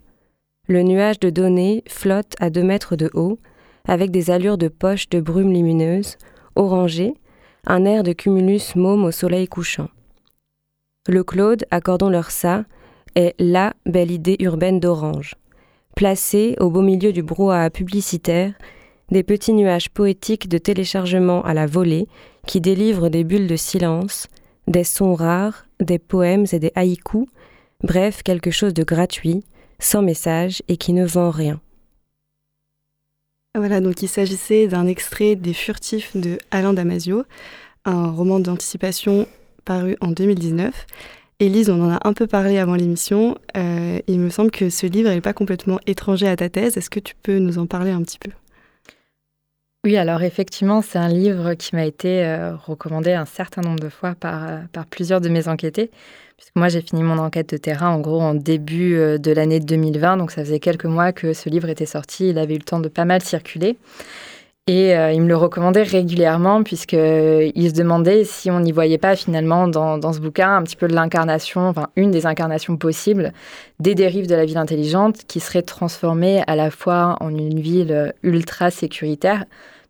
Le 0.68 0.84
nuage 0.84 1.20
de 1.20 1.30
données 1.30 1.84
flotte 1.88 2.36
à 2.40 2.50
deux 2.50 2.64
mètres 2.64 2.96
de 2.96 3.10
haut, 3.14 3.40
avec 3.88 4.12
des 4.12 4.30
allures 4.30 4.58
de 4.58 4.68
poche 4.68 5.10
de 5.10 5.20
brume 5.20 5.54
lumineuse, 5.54 6.18
orangée, 6.60 7.14
un 7.66 7.86
air 7.86 8.04
de 8.04 8.14
cumulus 8.14 8.76
môme 8.76 9.06
au 9.06 9.12
soleil 9.12 9.48
couchant. 9.48 9.90
Le 11.08 11.24
Claude, 11.24 11.66
accordons-leur 11.72 12.30
ça, 12.30 12.66
est 13.16 13.34
la 13.40 13.74
belle 13.86 14.12
idée 14.12 14.38
urbaine 14.40 14.80
d'Orange. 14.80 15.36
Placée 15.96 16.56
au 16.60 16.70
beau 16.70 16.82
milieu 16.82 17.12
du 17.12 17.24
brouhaha 17.24 17.70
publicitaire, 17.70 18.54
des 19.10 19.24
petits 19.24 19.54
nuages 19.54 19.90
poétiques 19.90 20.48
de 20.48 20.58
téléchargement 20.58 21.44
à 21.44 21.54
la 21.54 21.66
volée 21.66 22.08
qui 22.46 22.62
délivrent 22.62 23.10
des 23.10 23.24
bulles 23.24 23.48
de 23.48 23.56
silence, 23.56 24.28
des 24.68 24.84
sons 24.84 25.16
rares, 25.16 25.66
des 25.80 26.00
poèmes 26.00 26.46
et 26.52 26.60
des 26.60 26.72
haïkus, 26.76 27.26
bref, 27.84 28.22
quelque 28.24 28.52
chose 28.52 28.74
de 28.74 28.84
gratuit, 28.84 29.44
sans 29.80 30.02
message 30.02 30.62
et 30.68 30.78
qui 30.78 30.94
ne 30.94 31.06
vend 31.06 31.32
rien. 31.32 31.60
Voilà, 33.56 33.82
donc 33.82 34.02
il 34.04 34.08
s'agissait 34.08 34.68
d'un 34.68 34.86
extrait 34.86 35.36
des 35.36 35.54
Furtifs 35.54 36.16
de 36.16 36.38
Alain 36.52 36.74
Damasio, 36.74 37.24
un 37.84 38.12
roman 38.12 38.40
d'anticipation 38.40 39.28
paru 39.66 39.98
en 40.02 40.12
2019. 40.12 40.86
Élise, 41.40 41.70
on 41.70 41.82
en 41.82 41.92
a 41.92 42.00
un 42.08 42.14
peu 42.14 42.28
parlé 42.28 42.60
avant 42.60 42.76
l'émission. 42.76 43.38
Euh, 43.58 44.00
il 44.08 44.20
me 44.20 44.30
semble 44.30 44.52
que 44.52 44.70
ce 44.70 44.86
livre 44.86 45.10
n'est 45.10 45.22
pas 45.22 45.34
complètement 45.34 45.80
étranger 45.88 46.28
à 46.28 46.36
ta 46.36 46.50
thèse. 46.50 46.78
Est-ce 46.78 46.90
que 46.90 47.00
tu 47.00 47.16
peux 47.24 47.40
nous 47.40 47.58
en 47.58 47.66
parler 47.66 47.92
un 47.92 48.04
petit 48.04 48.20
peu? 48.20 48.32
Oui, 49.86 49.96
alors 49.96 50.22
effectivement, 50.22 50.82
c'est 50.82 51.00
un 51.00 51.08
livre 51.08 51.54
qui 51.54 51.74
m'a 51.76 51.86
été 51.86 52.26
euh, 52.26 52.56
recommandé 52.56 53.14
un 53.14 53.26
certain 53.26 53.62
nombre 53.62 53.80
de 53.80 53.88
fois 53.88 54.14
par, 54.14 54.48
euh, 54.48 54.60
par 54.74 54.86
plusieurs 54.86 55.22
de 55.22 55.30
mes 55.30 55.48
enquêtés, 55.48 55.90
puisque 56.40 56.56
moi 56.56 56.70
j'ai 56.70 56.82
fini 56.82 57.04
mon 57.04 57.18
enquête 57.18 57.50
de 57.50 57.58
terrain 57.58 57.90
en 57.90 58.00
gros 58.00 58.22
en 58.22 58.34
début 58.34 58.96
de 58.96 59.32
l'année 59.32 59.60
2020, 59.60 60.18
donc 60.18 60.32
ça 60.32 60.44
faisait 60.44 60.60
quelques 60.60 60.86
mois 60.86 61.12
que 61.12 61.34
ce 61.34 61.50
livre 61.50 61.70
était 61.70 61.86
sorti, 61.86 62.30
il 62.30 62.40
avait 62.40 62.56
eu 62.56 62.60
le 62.60 62.64
temps 62.64 62.80
de 62.80 62.88
pas 62.88 63.06
mal 63.06 63.22
circuler. 63.22 63.78
Et 64.70 64.96
euh, 64.96 65.12
il 65.12 65.24
me 65.24 65.28
le 65.28 65.36
recommandait 65.36 65.82
régulièrement 65.82 66.62
puisqu'il 66.62 67.70
se 67.70 67.74
demandait 67.74 68.24
si 68.24 68.52
on 68.52 68.60
n'y 68.60 68.72
voyait 68.72 69.00
pas 69.00 69.16
finalement 69.16 69.68
dans, 69.68 70.14
ce 70.14 70.20
bouquin 70.20 70.58
un 70.58 70.62
petit 70.62 70.76
peu 70.76 70.86
l'incarnation, 70.86 71.68
enfin 71.70 71.88
une 71.96 72.12
des 72.12 72.28
incarnations 72.28 72.78
possibles 72.78 73.34
des 73.80 73.96
dérives 73.96 74.28
de 74.28 74.36
la 74.36 74.46
ville 74.46 74.60
intelligente 74.60 75.26
qui 75.28 75.40
serait 75.40 75.64
transformée 75.64 76.44
à 76.46 76.56
la 76.56 76.70
fois 76.70 77.18
en 77.20 77.32
une 77.32 77.60
ville 77.60 78.14
ultra 78.22 78.70
sécuritaire, 78.70 79.46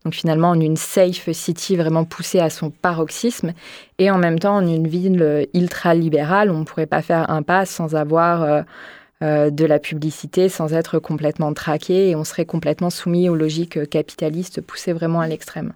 donc 0.05 0.13
finalement 0.13 0.49
en 0.49 0.59
une 0.59 0.77
safe 0.77 1.31
city 1.31 1.75
vraiment 1.75 2.05
poussée 2.05 2.39
à 2.39 2.49
son 2.49 2.69
paroxysme, 2.69 3.53
et 3.97 4.11
en 4.11 4.17
même 4.17 4.39
temps 4.39 4.57
en 4.57 4.67
une 4.67 4.87
ville 4.87 5.47
ultra 5.53 5.93
libérale, 5.93 6.51
on 6.51 6.59
ne 6.59 6.63
pourrait 6.63 6.85
pas 6.85 7.01
faire 7.01 7.29
un 7.29 7.43
pas 7.43 7.65
sans 7.65 7.95
avoir... 7.95 8.43
Euh, 8.43 8.61
euh, 9.21 9.49
de 9.49 9.65
la 9.65 9.79
publicité 9.79 10.47
sans 10.47 10.73
être 10.73 10.97
complètement 10.97 11.53
traqué 11.53 12.09
et 12.09 12.15
on 12.15 12.23
serait 12.23 12.45
complètement 12.45 12.89
soumis 12.89 13.27
aux 13.27 13.35
logiques 13.35 13.89
capitalistes 13.89 14.61
poussées 14.61 14.93
vraiment 14.93 15.19
à 15.19 15.27
l'extrême. 15.27 15.73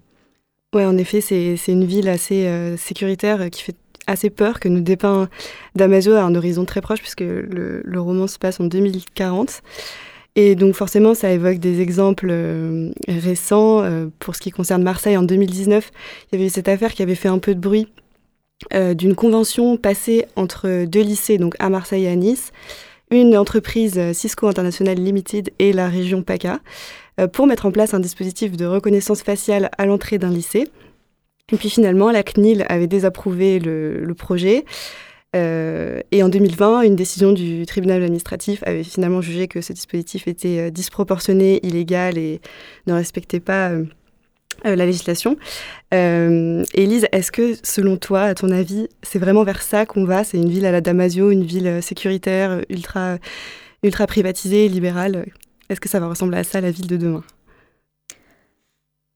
Oui, 0.73 0.85
en 0.85 0.97
effet, 0.97 1.19
c'est 1.19 1.57
une 1.67 1.83
ville 1.83 2.07
assez 2.07 2.47
euh, 2.47 2.77
sécuritaire 2.77 3.49
qui 3.51 3.61
fait 3.61 3.75
assez 4.07 4.29
peur, 4.29 4.61
que 4.61 4.69
nous 4.69 4.79
dépeint 4.79 5.27
Damaso 5.75 6.13
à 6.13 6.21
un 6.21 6.35
horizon 6.35 6.63
très 6.63 6.79
proche, 6.79 6.99
puisque 6.99 7.19
le, 7.21 7.83
roman 7.97 8.27
se 8.27 8.39
passe 8.39 8.61
en 8.61 8.63
2040. 8.63 9.61
Et 10.35 10.55
donc 10.55 10.73
forcément, 10.73 11.13
ça 11.13 11.31
évoque 11.31 11.57
des 11.57 11.81
exemples 11.81 12.29
euh, 12.31 12.91
récents. 13.07 13.83
pour 14.19 14.35
ce 14.35 14.41
qui 14.41 14.51
concerne 14.51 14.83
Marseille, 14.83 15.17
en 15.17 15.23
2019, 15.23 15.91
il 15.93 16.35
y 16.35 16.35
avait 16.37 16.47
eu 16.47 16.49
cette 16.49 16.67
affaire 16.67 16.93
qui 16.93 17.03
avait 17.03 17.15
fait 17.15 17.29
un 17.29 17.39
peu 17.39 17.55
de 17.55 17.59
bruit 17.59 17.87
d'une 18.71 19.13
convention 19.13 19.75
passée 19.75 20.25
entre 20.37 20.85
deux 20.85 21.01
lycées, 21.01 21.37
donc 21.37 21.53
à 21.59 21.69
Marseille 21.69 22.05
et 22.05 22.07
à 22.07 22.15
Nice, 22.15 22.53
une 23.13 23.37
entreprise 23.37 23.97
euh, 23.97 24.13
Cisco 24.13 24.47
International 24.47 24.97
Limited 24.97 25.51
et 25.59 25.73
la 25.73 25.87
région 25.87 26.23
PACA 26.23 26.59
euh, 27.19 27.27
pour 27.27 27.47
mettre 27.47 27.65
en 27.65 27.71
place 27.71 27.93
un 27.93 27.99
dispositif 27.99 28.57
de 28.57 28.65
reconnaissance 28.65 29.21
faciale 29.21 29.69
à 29.77 29.85
l'entrée 29.85 30.17
d'un 30.17 30.29
lycée. 30.29 30.67
Et 31.51 31.57
puis 31.57 31.69
finalement, 31.69 32.11
la 32.11 32.23
CNIL 32.23 32.65
avait 32.69 32.87
désapprouvé 32.87 33.59
le, 33.59 34.13
projet. 34.17 34.65
Euh, 35.35 36.01
et 36.11 36.21
en 36.23 36.29
2020, 36.29 36.81
une 36.81 36.95
décision 36.95 37.31
du 37.31 37.65
tribunal 37.65 38.03
administratif 38.03 38.63
avait 38.65 38.83
finalement 38.83 39.21
jugé 39.21 39.47
que 39.47 39.61
ce 39.61 39.73
dispositif 39.73 40.27
était 40.27 40.71
disproportionné, 40.71 41.59
illégal 41.65 42.17
et 42.17 42.39
ne 42.87 42.93
respectait 42.93 43.39
pas 43.39 43.71
euh, 44.65 44.75
la 44.77 44.85
législation. 44.85 45.35
Euh, 45.93 46.63
Élise, 46.73 47.07
est-ce 47.11 47.31
que 47.33 47.53
selon 47.63 47.97
toi, 47.97 48.21
à 48.21 48.33
ton 48.33 48.49
avis, 48.49 48.87
c'est 49.01 49.19
vraiment 49.19 49.43
vers 49.43 49.61
ça 49.61 49.85
qu'on 49.85 50.05
va? 50.05 50.23
C'est 50.23 50.37
une 50.37 50.49
ville 50.49 50.65
à 50.65 50.71
la 50.71 50.79
Damasio, 50.79 51.31
une 51.31 51.43
ville 51.43 51.67
euh, 51.67 51.81
sécuritaire, 51.81 52.61
ultra, 52.69 53.17
ultra 53.83 54.07
privatisée, 54.07 54.69
libérale? 54.69 55.25
Est-ce 55.69 55.81
que 55.81 55.89
ça 55.89 55.99
va 55.99 56.07
ressembler 56.07 56.37
à 56.37 56.43
ça, 56.45 56.61
la 56.61 56.71
ville 56.71 56.87
de 56.87 56.95
demain? 56.95 57.23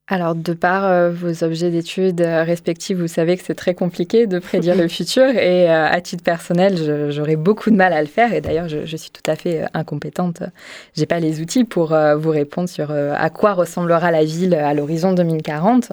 Alors, 0.09 0.35
de 0.35 0.53
par 0.53 0.85
euh, 0.85 1.11
vos 1.11 1.43
objets 1.43 1.69
d'études 1.69 2.21
euh, 2.21 2.43
respectifs, 2.43 2.97
vous 2.97 3.09
savez 3.09 3.35
que 3.35 3.43
c'est 3.43 3.55
très 3.55 3.73
compliqué 3.73 4.25
de 4.25 4.39
prédire 4.39 4.75
le 4.75 4.87
futur 4.87 5.27
et 5.27 5.69
euh, 5.69 5.85
à 5.85 5.99
titre 5.99 6.23
personnel, 6.23 7.11
j'aurais 7.11 7.35
beaucoup 7.35 7.71
de 7.71 7.75
mal 7.75 7.91
à 7.91 7.99
le 7.99 8.07
faire 8.07 8.33
et 8.33 8.39
d'ailleurs, 8.39 8.69
je, 8.69 8.95
suis 8.95 9.11
tout 9.11 9.29
à 9.29 9.35
fait 9.35 9.65
incompétente. 9.73 10.43
J'ai 10.95 11.05
pas 11.05 11.19
les 11.19 11.41
outils 11.41 11.65
pour 11.65 11.95
vous 12.17 12.29
répondre 12.29 12.69
sur 12.69 12.91
à 12.91 13.29
quoi 13.29 13.53
ressemblera 13.53 14.09
la 14.11 14.23
ville 14.23 14.55
à 14.55 14.73
l'horizon 14.73 15.13
2040. 15.13 15.91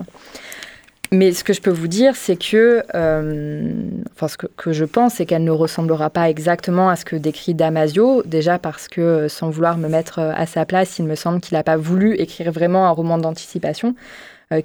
Mais 1.12 1.32
ce 1.32 1.44
que 1.44 1.52
je 1.52 1.60
peux 1.60 1.70
vous 1.70 1.88
dire, 1.88 2.16
c'est 2.16 2.36
que, 2.36 2.82
euh, 2.94 3.72
enfin, 4.12 4.28
ce 4.28 4.36
que, 4.36 4.72
je 4.72 4.84
pense, 4.84 5.14
c'est 5.14 5.26
qu'elle 5.26 5.44
ne 5.44 5.50
ressemblera 5.50 6.10
pas 6.10 6.28
exactement 6.30 6.88
à 6.88 6.96
ce 6.96 7.04
que 7.04 7.16
décrit 7.16 7.54
Damasio, 7.54 8.22
déjà 8.24 8.58
parce 8.58 8.88
que, 8.88 9.00
euh, 9.00 9.28
sans 9.28 9.50
vouloir 9.50 9.76
me 9.76 9.88
mettre 9.88 10.18
euh, 10.18 10.32
à 10.34 10.46
sa 10.46 10.64
place, 10.64 10.98
il 10.98 11.04
me 11.04 11.14
semble 11.14 11.40
qu'il 11.40 11.56
n'a 11.56 11.62
pas 11.62 11.76
voulu 11.76 12.14
écrire 12.16 12.50
vraiment 12.52 12.86
un 12.86 12.90
roman 12.90 13.18
d'anticipation, 13.18 13.94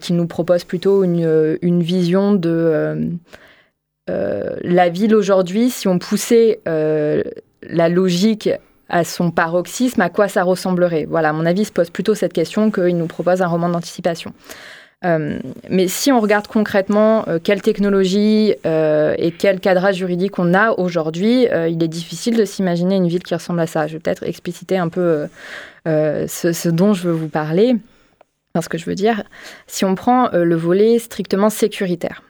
qu'il 0.02 0.18
nous 0.18 0.28
propose 0.28 0.66
plutôt 0.66 1.04
une, 1.04 1.82
vision 1.82 2.34
de 2.34 3.10
la 4.08 4.90
ville 4.90 5.16
aujourd'hui, 5.16 5.72
si 5.72 5.88
on 5.88 5.98
poussait 5.98 6.60
la 6.66 7.90
logique 7.90 8.50
à 8.90 9.04
son 9.04 9.32
paroxysme, 9.32 10.02
à 10.02 10.10
quoi 10.10 10.28
ça 10.28 10.44
ressemblerait? 10.44 11.06
Voilà, 11.10 11.30
à 11.30 11.34
mon 11.34 11.46
avis, 11.46 11.62
il 11.62 11.66
se 11.66 11.72
pose 11.72 11.90
plutôt 11.90 12.14
cette 12.14 12.34
question 12.34 12.70
qu'il 12.70 12.98
nous 12.98 13.08
propose 13.08 13.42
un 13.42 13.48
roman 13.48 13.70
d'anticipation. 13.70 14.34
Euh, 15.06 15.40
mais 15.70 15.88
si 15.88 16.12
on 16.12 16.20
regarde 16.20 16.48
concrètement 16.48 17.24
euh, 17.30 17.40
quelle 17.42 17.62
technologie 17.62 18.54
euh, 18.66 19.16
et 19.18 19.32
quel 19.32 19.62
cadrage 19.62 19.96
juridique 19.96 20.38
on 20.40 20.54
a 20.54 20.72
aujourd'hui, 20.72 21.48
il 21.70 21.82
est 21.82 21.88
difficile 21.88 22.36
de 22.36 22.46
s'imaginer 22.46 22.96
une 22.96 23.08
ville 23.08 23.24
qui 23.24 23.34
ressemble 23.34 23.62
à 23.62 23.68
ça. 23.68 23.88
Je 23.88 23.94
vais 23.94 24.00
peut-être 24.00 24.24
expliciter 24.24 24.78
un 24.78 24.90
peu 24.90 25.28
ce, 25.86 26.52
ce, 26.54 26.70
dont 26.70 26.94
je 26.94 27.08
veux 27.08 27.14
vous 27.14 27.30
parler. 27.30 27.76
Parce 28.54 28.68
que 28.68 28.78
je 28.78 28.86
veux 28.86 28.96
dire, 28.96 29.24
si 29.68 29.86
on 29.86 29.96
prend 29.96 30.30
le 30.34 30.56
volet 30.56 31.00
strictement 31.00 31.50
sécuritaire, 31.50 32.24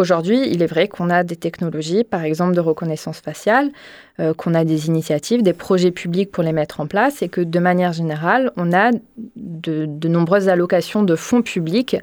Aujourd'hui, 0.00 0.48
il 0.50 0.62
est 0.62 0.66
vrai 0.66 0.88
qu'on 0.88 1.10
a 1.10 1.24
des 1.24 1.36
technologies, 1.36 2.04
par 2.04 2.24
exemple 2.24 2.54
de 2.54 2.60
reconnaissance 2.60 3.18
faciale, 3.20 3.70
euh, 4.18 4.32
qu'on 4.32 4.54
a 4.54 4.64
des 4.64 4.86
initiatives, 4.86 5.42
des 5.42 5.52
projets 5.52 5.90
publics 5.90 6.32
pour 6.32 6.42
les 6.42 6.52
mettre 6.52 6.80
en 6.80 6.86
place 6.86 7.20
et 7.20 7.28
que 7.28 7.42
de 7.42 7.58
manière 7.58 7.92
générale, 7.92 8.50
on 8.56 8.72
a 8.72 8.92
de, 9.36 10.08
nombreuses 10.08 10.48
allocations 10.48 11.02
de 11.02 11.16
fonds 11.16 11.42
publics 11.42 11.98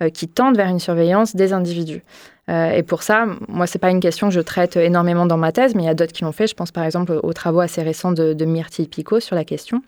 euh, 0.00 0.10
qui 0.10 0.28
tendent 0.28 0.56
vers 0.56 0.68
une 0.68 0.78
surveillance 0.78 1.34
des 1.34 1.52
individus. 1.52 2.04
Euh, 2.48 2.70
et 2.70 2.84
pour 2.84 3.02
ça, 3.02 3.26
moi, 3.48 3.66
ce 3.66 3.76
n'est 3.76 3.80
pas 3.80 3.90
une 3.90 3.98
question 3.98 4.28
que 4.28 4.34
je 4.34 4.40
traite 4.40 4.76
énormément 4.76 5.26
dans 5.26 5.36
ma 5.36 5.50
thèse, 5.50 5.74
mais 5.74 5.82
il 5.82 5.86
y 5.86 5.90
a 5.90 5.94
d'autres 5.94 6.12
qui 6.12 6.22
l'ont 6.22 6.30
fait. 6.30 6.46
Je 6.46 6.54
pense 6.54 6.70
par 6.70 6.84
exemple 6.84 7.18
aux 7.20 7.32
travaux 7.32 7.58
assez 7.58 7.82
récents 7.82 8.12
de, 8.12 8.32
de 8.32 8.44
Myrtille 8.44 8.86
Picot 8.86 9.18
sur 9.18 9.34
la 9.34 9.44
question. 9.44 9.82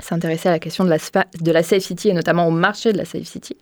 S'intéresser 0.00 0.48
à 0.48 0.52
la 0.52 0.58
question 0.58 0.84
de 0.84 0.88
la, 0.88 0.96
de 1.38 1.52
la 1.52 1.62
Safe 1.62 1.82
City 1.82 2.08
et 2.08 2.14
notamment 2.14 2.48
au 2.48 2.50
marché 2.50 2.94
de 2.94 2.96
la 2.96 3.04
Safe 3.04 3.24
City. 3.24 3.58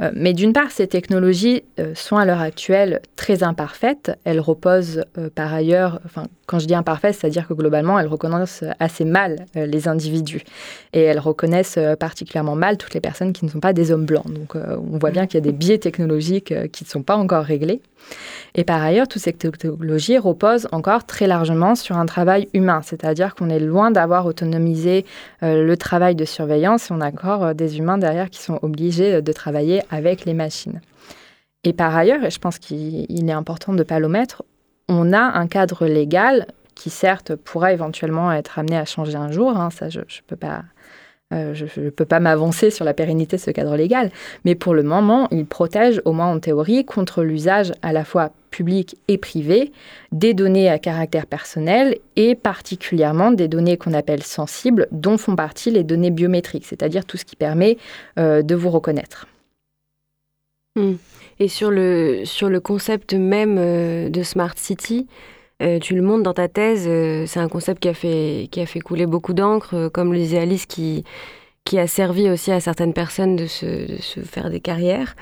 Euh, 0.00 0.10
mais 0.14 0.32
d'une 0.32 0.52
part, 0.52 0.70
ces 0.70 0.86
technologies 0.86 1.64
euh, 1.80 1.92
sont 1.94 2.16
à 2.16 2.24
l'heure 2.24 2.40
actuelle 2.40 3.00
très 3.16 3.42
imparfaites. 3.42 4.12
Elles 4.24 4.38
reposent 4.38 5.04
euh, 5.16 5.28
par 5.34 5.52
ailleurs, 5.52 6.00
enfin, 6.04 6.24
quand 6.46 6.60
je 6.60 6.66
dis 6.66 6.74
imparfaites, 6.74 7.16
c'est-à-dire 7.16 7.48
que 7.48 7.54
globalement, 7.54 7.98
elles 7.98 8.06
reconnaissent 8.06 8.64
assez 8.78 9.04
mal 9.04 9.44
les 9.54 9.88
individus. 9.88 10.42
Et 10.92 11.02
elles 11.02 11.18
reconnaissent 11.18 11.78
particulièrement 12.00 12.54
mal 12.54 12.78
toutes 12.78 12.94
les 12.94 13.00
personnes 13.00 13.34
qui 13.34 13.44
ne 13.44 13.50
sont 13.50 13.60
pas 13.60 13.74
des 13.74 13.92
hommes 13.92 14.06
blancs. 14.06 14.32
Donc 14.32 14.54
on 14.54 14.98
voit 14.98 15.10
bien 15.10 15.26
qu'il 15.26 15.34
y 15.34 15.38
a 15.38 15.42
des 15.42 15.52
biais 15.52 15.76
technologiques 15.76 16.54
qui 16.72 16.84
ne 16.84 16.88
sont 16.88 17.02
pas 17.02 17.16
encore 17.16 17.44
réglés. 17.44 17.82
Et 18.54 18.64
par 18.64 18.82
ailleurs, 18.82 19.08
toutes 19.08 19.20
ces 19.20 19.34
technologies 19.34 20.16
reposent 20.16 20.68
encore 20.72 21.04
très 21.04 21.26
largement 21.26 21.74
sur 21.74 21.98
un 21.98 22.06
travail 22.06 22.48
humain, 22.54 22.80
c'est-à-dire 22.82 23.34
qu'on 23.34 23.50
est 23.50 23.60
loin 23.60 23.90
d'avoir 23.90 24.24
autonomisé 24.24 25.04
le 25.42 25.74
travail 25.74 26.14
de 26.14 26.24
surveillance 26.24 26.90
on 26.90 27.02
a 27.02 27.08
encore 27.08 27.54
des 27.54 27.78
humains 27.78 27.98
derrière 27.98 28.30
qui 28.30 28.40
sont 28.40 28.58
obligés 28.62 29.20
de 29.20 29.32
travailler 29.32 29.82
avec 29.90 30.24
les 30.24 30.34
machines. 30.34 30.80
Et 31.64 31.72
par 31.72 31.96
ailleurs, 31.96 32.24
et 32.24 32.30
je 32.30 32.38
pense 32.38 32.58
qu'il 32.58 33.28
est 33.28 33.32
important 33.32 33.72
de 33.72 33.78
ne 33.78 33.82
pas 33.82 33.98
l'omettre, 33.98 34.44
on 34.88 35.12
a 35.12 35.20
un 35.20 35.46
cadre 35.46 35.86
légal 35.86 36.46
qui 36.74 36.90
certes 36.90 37.34
pourra 37.34 37.72
éventuellement 37.72 38.32
être 38.32 38.58
amené 38.58 38.76
à 38.76 38.84
changer 38.84 39.16
un 39.16 39.32
jour, 39.32 39.56
hein, 39.56 39.70
ça 39.70 39.88
je 39.88 40.00
ne 40.00 40.04
peux 40.26 40.36
pas 40.36 40.62
euh, 41.34 41.52
je 41.52 41.66
ne 41.78 41.90
pas 41.90 42.20
m'avancer 42.20 42.70
sur 42.70 42.86
la 42.86 42.94
pérennité 42.94 43.36
de 43.36 43.42
ce 43.42 43.50
cadre 43.50 43.76
légal, 43.76 44.10
mais 44.46 44.54
pour 44.54 44.72
le 44.72 44.82
moment, 44.82 45.28
il 45.30 45.44
protège, 45.44 46.00
au 46.06 46.12
moins 46.12 46.28
en 46.28 46.40
théorie, 46.40 46.86
contre 46.86 47.22
l'usage 47.22 47.70
à 47.82 47.92
la 47.92 48.04
fois 48.04 48.30
public 48.50 48.96
et 49.08 49.18
privé 49.18 49.72
des 50.10 50.32
données 50.32 50.70
à 50.70 50.78
caractère 50.78 51.26
personnel 51.26 51.98
et 52.16 52.34
particulièrement 52.34 53.30
des 53.30 53.46
données 53.46 53.76
qu'on 53.76 53.92
appelle 53.92 54.22
sensibles, 54.22 54.88
dont 54.90 55.18
font 55.18 55.36
partie 55.36 55.70
les 55.70 55.84
données 55.84 56.10
biométriques, 56.10 56.64
c'est-à-dire 56.64 57.04
tout 57.04 57.18
ce 57.18 57.26
qui 57.26 57.36
permet 57.36 57.76
euh, 58.18 58.40
de 58.40 58.54
vous 58.54 58.70
reconnaître. 58.70 59.26
Hmm. 60.78 60.94
Et 61.40 61.48
sur 61.48 61.70
le, 61.70 62.22
sur 62.24 62.48
le 62.48 62.60
concept 62.60 63.14
même 63.14 63.56
euh, 63.58 64.08
de 64.08 64.22
Smart 64.22 64.54
City, 64.56 65.06
euh, 65.60 65.78
tu 65.80 65.94
le 65.94 66.02
montres 66.02 66.22
dans 66.22 66.34
ta 66.34 66.48
thèse, 66.48 66.86
euh, 66.86 67.24
c'est 67.26 67.40
un 67.40 67.48
concept 67.48 67.82
qui 67.82 67.88
a 67.88 67.94
fait, 67.94 68.48
qui 68.50 68.60
a 68.60 68.66
fait 68.66 68.80
couler 68.80 69.06
beaucoup 69.06 69.32
d'encre, 69.34 69.88
comme 69.92 70.12
le 70.12 70.18
disait 70.18 70.38
Alice, 70.38 70.66
qui, 70.66 71.04
qui 71.64 71.78
a 71.78 71.86
servi 71.86 72.30
aussi 72.30 72.52
à 72.52 72.60
certaines 72.60 72.92
personnes 72.92 73.34
de 73.34 73.46
se, 73.46 73.66
faire 74.24 74.50
des 74.50 74.60
carrières. 74.60 75.16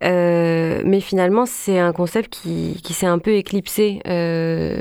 mais 0.00 1.00
finalement, 1.00 1.46
c'est 1.46 1.78
un 1.78 1.92
concept 1.92 2.32
qui, 2.32 2.80
qui 2.82 2.92
s'est 2.92 3.06
un 3.06 3.18
peu 3.18 3.32
éclipsé. 3.32 4.00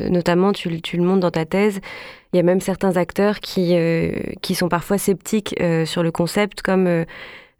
notamment, 0.09 0.51
tu, 0.51 0.81
tu, 0.81 0.97
le 0.97 1.03
montres 1.03 1.21
dans 1.21 1.31
ta 1.31 1.45
thèse. 1.45 1.79
Il 2.33 2.37
y 2.37 2.39
a 2.39 2.43
même 2.43 2.61
certains 2.61 2.95
acteurs 2.95 3.39
qui, 3.39 3.75
qui 4.41 4.55
sont 4.55 4.69
parfois 4.69 4.97
sceptiques 4.97 5.55
sur 5.85 6.01
le 6.03 6.11
concept, 6.11 6.61
comme 6.61 7.05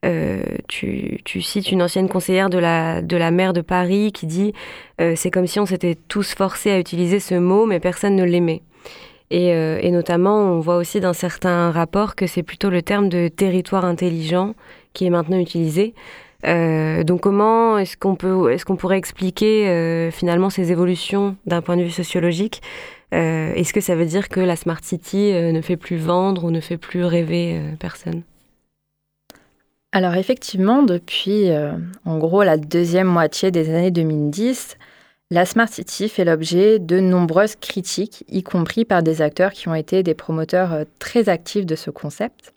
euh, 0.04 0.42
tu, 0.68 1.20
cites 1.42 1.72
une 1.72 1.84
ancienne 1.84 2.10
conseillère 2.10 2.50
de 2.50 2.58
la, 2.58 3.04
de 3.04 3.18
la 3.18 3.30
maire 3.30 3.54
de 3.54 3.62
Paris 3.62 4.12
qui 4.12 4.26
dit 4.26 4.54
euh, 5.00 5.14
c'est 5.16 5.30
comme 5.30 5.46
si 5.46 5.60
on 5.60 5.68
s'était 5.68 5.96
tous 6.08 6.34
forcés 6.34 6.72
à 6.72 6.80
utiliser 6.80 7.20
ce 7.20 7.36
mot, 7.36 7.66
mais 7.66 7.80
personne 7.80 8.16
ne 8.16 8.24
l'aimait. 8.24 8.64
Et, 9.30 9.54
euh, 9.54 9.80
et, 9.82 9.92
notamment, 9.92 10.40
on 10.40 10.60
voit 10.60 10.78
aussi 10.78 11.00
dans 11.00 11.14
certains 11.14 11.72
rapports 11.72 12.16
que 12.16 12.28
c'est 12.28 12.44
plutôt 12.44 12.70
le 12.70 12.82
terme 12.82 13.10
de 13.10 13.28
territoire 13.28 13.86
intelligent 13.86 14.56
qui 14.94 15.06
est 15.06 15.10
maintenant 15.10 15.40
utilisé. 15.40 15.94
donc, 16.44 17.22
comment 17.22 17.78
est-ce 17.78 17.96
qu'on 17.96 18.16
peut, 18.16 18.52
est-ce 18.52 18.66
qu'on 18.66 18.76
pourrait 18.76 18.98
expliquer 18.98 20.10
finalement 20.12 20.50
ces 20.50 20.72
évolutions 20.72 21.38
d'un 21.46 21.62
point 21.62 21.78
de 21.78 21.84
vue 21.84 21.92
sociologique? 21.92 22.62
Est-ce 23.12 23.72
que 23.72 23.80
ça 23.80 23.96
veut 23.96 24.06
dire 24.06 24.28
que 24.28 24.42
la 24.42 24.58
smart 24.58 24.82
city 24.82 25.32
ne 25.32 25.62
fait 25.62 25.78
plus 25.78 25.98
vendre 25.98 26.44
ou 26.44 26.52
ne 26.52 26.60
fait 26.60 26.78
plus 26.78 27.06
rêver 27.06 27.62
personne? 27.80 28.24
Alors 29.92 30.16
effectivement, 30.16 30.84
depuis 30.84 31.52
euh, 31.52 31.74
en 32.06 32.18
gros 32.18 32.44
la 32.44 32.58
deuxième 32.58 33.08
moitié 33.08 33.52
des 33.52 33.70
années 33.70 33.92
2010, 33.92 34.78
la 35.32 35.46
Smart 35.46 35.68
City 35.68 36.08
fait 36.08 36.24
l'objet 36.24 36.80
de 36.80 37.00
nombreuses 37.00 37.56
critiques, 37.56 38.24
y 38.30 38.42
compris 38.42 38.86
par 38.86 39.04
des 39.04 39.22
acteurs 39.22 39.52
qui 39.52 39.68
ont 39.68 39.76
été 39.76 40.02
des 40.02 40.14
promoteurs 40.14 40.74
euh, 40.74 40.84
très 41.00 41.28
actifs 41.28 41.66
de 41.66 41.76
ce 41.76 41.90
concept. 41.90 42.54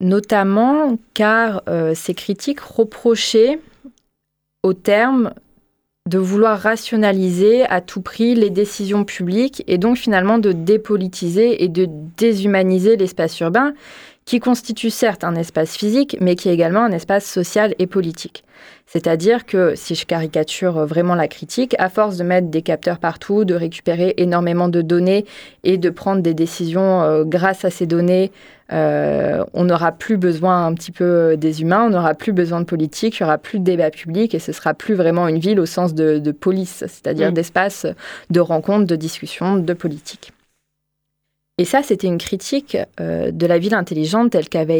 Notamment 0.00 0.98
car 1.12 1.62
euh, 1.68 1.94
ces 1.94 2.14
critiques 2.14 2.60
reprochaient 2.60 3.60
au 4.62 4.72
terme 4.72 5.32
de 6.06 6.18
vouloir 6.18 6.58
rationaliser 6.58 7.64
à 7.66 7.80
tout 7.80 8.00
prix 8.00 8.34
les 8.34 8.50
décisions 8.50 9.04
publiques 9.04 9.62
et 9.66 9.76
donc 9.76 9.96
finalement 9.96 10.38
de 10.38 10.52
dépolitiser 10.52 11.64
et 11.64 11.68
de 11.68 11.88
déshumaniser 12.16 12.96
l'espace 12.96 13.40
urbain 13.40 13.74
qui 14.26 14.40
constitue 14.40 14.90
certes 14.90 15.22
un 15.22 15.36
espace 15.36 15.76
physique, 15.76 16.16
mais 16.20 16.34
qui 16.34 16.48
est 16.48 16.54
également 16.54 16.84
un 16.84 16.90
espace 16.90 17.24
social 17.24 17.74
et 17.78 17.86
politique. 17.86 18.44
C'est-à-dire 18.86 19.46
que, 19.46 19.74
si 19.76 19.94
je 19.94 20.04
caricature 20.04 20.84
vraiment 20.84 21.14
la 21.14 21.28
critique, 21.28 21.76
à 21.78 21.88
force 21.88 22.16
de 22.16 22.24
mettre 22.24 22.48
des 22.48 22.62
capteurs 22.62 22.98
partout, 22.98 23.44
de 23.44 23.54
récupérer 23.54 24.14
énormément 24.16 24.68
de 24.68 24.82
données 24.82 25.26
et 25.62 25.78
de 25.78 25.90
prendre 25.90 26.22
des 26.22 26.34
décisions 26.34 27.02
euh, 27.02 27.24
grâce 27.24 27.64
à 27.64 27.70
ces 27.70 27.86
données, 27.86 28.32
euh, 28.72 29.44
on 29.54 29.64
n'aura 29.64 29.92
plus 29.92 30.16
besoin 30.16 30.66
un 30.66 30.74
petit 30.74 30.90
peu 30.90 31.36
des 31.36 31.62
humains, 31.62 31.84
on 31.86 31.90
n'aura 31.90 32.14
plus 32.14 32.32
besoin 32.32 32.60
de 32.60 32.64
politique, 32.66 33.18
il 33.18 33.22
n'y 33.22 33.26
aura 33.28 33.38
plus 33.38 33.60
de 33.60 33.64
débat 33.64 33.90
public 33.90 34.34
et 34.34 34.40
ce 34.40 34.50
sera 34.50 34.74
plus 34.74 34.94
vraiment 34.94 35.28
une 35.28 35.38
ville 35.38 35.60
au 35.60 35.66
sens 35.66 35.94
de, 35.94 36.32
police, 36.32 36.78
c'est-à-dire 36.88 37.30
mm. 37.30 37.34
d'espace 37.34 37.86
de 38.30 38.40
rencontre, 38.40 38.86
de 38.86 38.96
discussion, 38.96 39.56
de 39.56 39.72
politique. 39.72 40.32
Et 41.58 41.64
ça, 41.64 41.82
c'était 41.82 42.06
une 42.06 42.18
critique 42.18 42.76
euh, 43.00 43.30
de 43.30 43.46
la 43.46 43.58
ville 43.58 43.72
intelligente 43.72 44.30
telle 44.30 44.46
qu'elle 44.48 44.70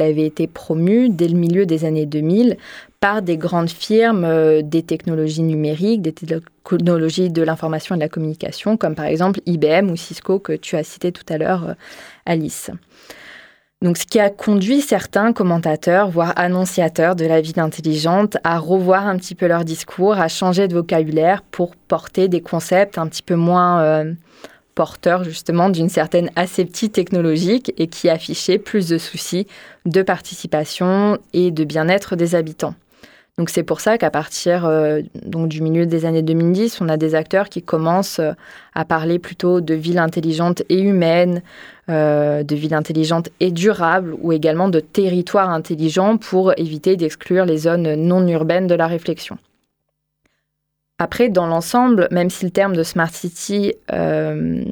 avait, 0.00 0.24
été, 0.26 0.46
promue 0.46 1.10
dès 1.10 1.28
le 1.28 1.36
milieu 1.36 1.66
des 1.66 1.84
années 1.84 2.06
2000 2.06 2.56
par 3.00 3.20
des 3.20 3.36
grandes 3.36 3.68
firmes 3.68 4.24
euh, 4.24 4.62
des 4.62 4.82
technologies 4.82 5.42
numériques, 5.42 6.00
des 6.00 6.14
technologies 6.14 7.28
de 7.28 7.42
l'information 7.42 7.94
et 7.94 7.98
de 7.98 8.02
la 8.02 8.08
communication, 8.08 8.78
comme 8.78 8.94
par 8.94 9.04
exemple 9.04 9.40
IBM 9.44 9.90
ou 9.90 9.96
Cisco 9.96 10.38
que 10.38 10.54
tu 10.54 10.76
as 10.76 10.84
cité 10.84 11.12
tout 11.12 11.30
à 11.30 11.36
l'heure, 11.36 11.68
euh, 11.68 11.74
Alice. 12.24 12.70
Donc, 13.82 13.98
ce 13.98 14.06
qui 14.06 14.20
a 14.20 14.30
conduit 14.30 14.80
certains 14.80 15.34
commentateurs, 15.34 16.08
voire 16.08 16.32
annonciateurs 16.36 17.14
de 17.14 17.26
la 17.26 17.42
ville 17.42 17.60
intelligente, 17.60 18.38
à 18.42 18.58
revoir 18.58 19.06
un 19.06 19.18
petit 19.18 19.34
peu 19.34 19.46
leur 19.46 19.66
discours, 19.66 20.14
à 20.14 20.28
changer 20.28 20.66
de 20.66 20.74
vocabulaire 20.74 21.42
pour 21.42 21.76
porter 21.76 22.28
des 22.28 22.40
concepts 22.40 22.96
un 22.96 23.06
petit 23.06 23.22
peu 23.22 23.36
moins 23.36 24.04
porteur 24.80 25.24
justement 25.24 25.68
d'une 25.68 25.90
certaine 25.90 26.30
aseptie 26.36 26.88
technologique 26.88 27.70
et 27.76 27.86
qui 27.86 28.08
affichait 28.08 28.56
plus 28.56 28.88
de 28.88 28.96
soucis 28.96 29.46
de 29.84 30.00
participation 30.00 31.18
et 31.34 31.50
de 31.50 31.64
bien-être 31.64 32.16
des 32.16 32.34
habitants. 32.34 32.72
Donc 33.36 33.50
c'est 33.50 33.62
pour 33.62 33.80
ça 33.80 33.98
qu'à 33.98 34.10
partir 34.10 34.64
euh, 34.64 35.02
donc 35.26 35.48
du 35.48 35.60
milieu 35.60 35.84
des 35.84 36.06
années 36.06 36.22
2010, 36.22 36.80
on 36.80 36.88
a 36.88 36.96
des 36.96 37.14
acteurs 37.14 37.50
qui 37.50 37.60
commencent 37.60 38.20
euh, 38.20 38.32
à 38.74 38.86
parler 38.86 39.18
plutôt 39.18 39.60
de 39.60 39.74
ville 39.74 39.98
intelligente 39.98 40.62
et 40.70 40.80
humaine, 40.80 41.42
euh, 41.90 42.42
de 42.42 42.56
ville 42.56 42.72
intelligente 42.72 43.28
et 43.38 43.50
durable, 43.50 44.16
ou 44.22 44.32
également 44.32 44.70
de 44.70 44.80
territoire 44.80 45.50
intelligent 45.50 46.16
pour 46.16 46.54
éviter 46.58 46.96
d'exclure 46.96 47.44
les 47.44 47.58
zones 47.58 47.96
non 47.96 48.26
urbaines 48.26 48.66
de 48.66 48.74
la 48.74 48.86
réflexion. 48.86 49.36
Après, 51.00 51.30
dans 51.30 51.46
l'ensemble, 51.46 52.08
même 52.10 52.28
si 52.28 52.44
le 52.44 52.50
terme 52.50 52.76
de 52.76 52.82
Smart 52.82 53.08
City 53.10 53.72
euh, 53.90 54.62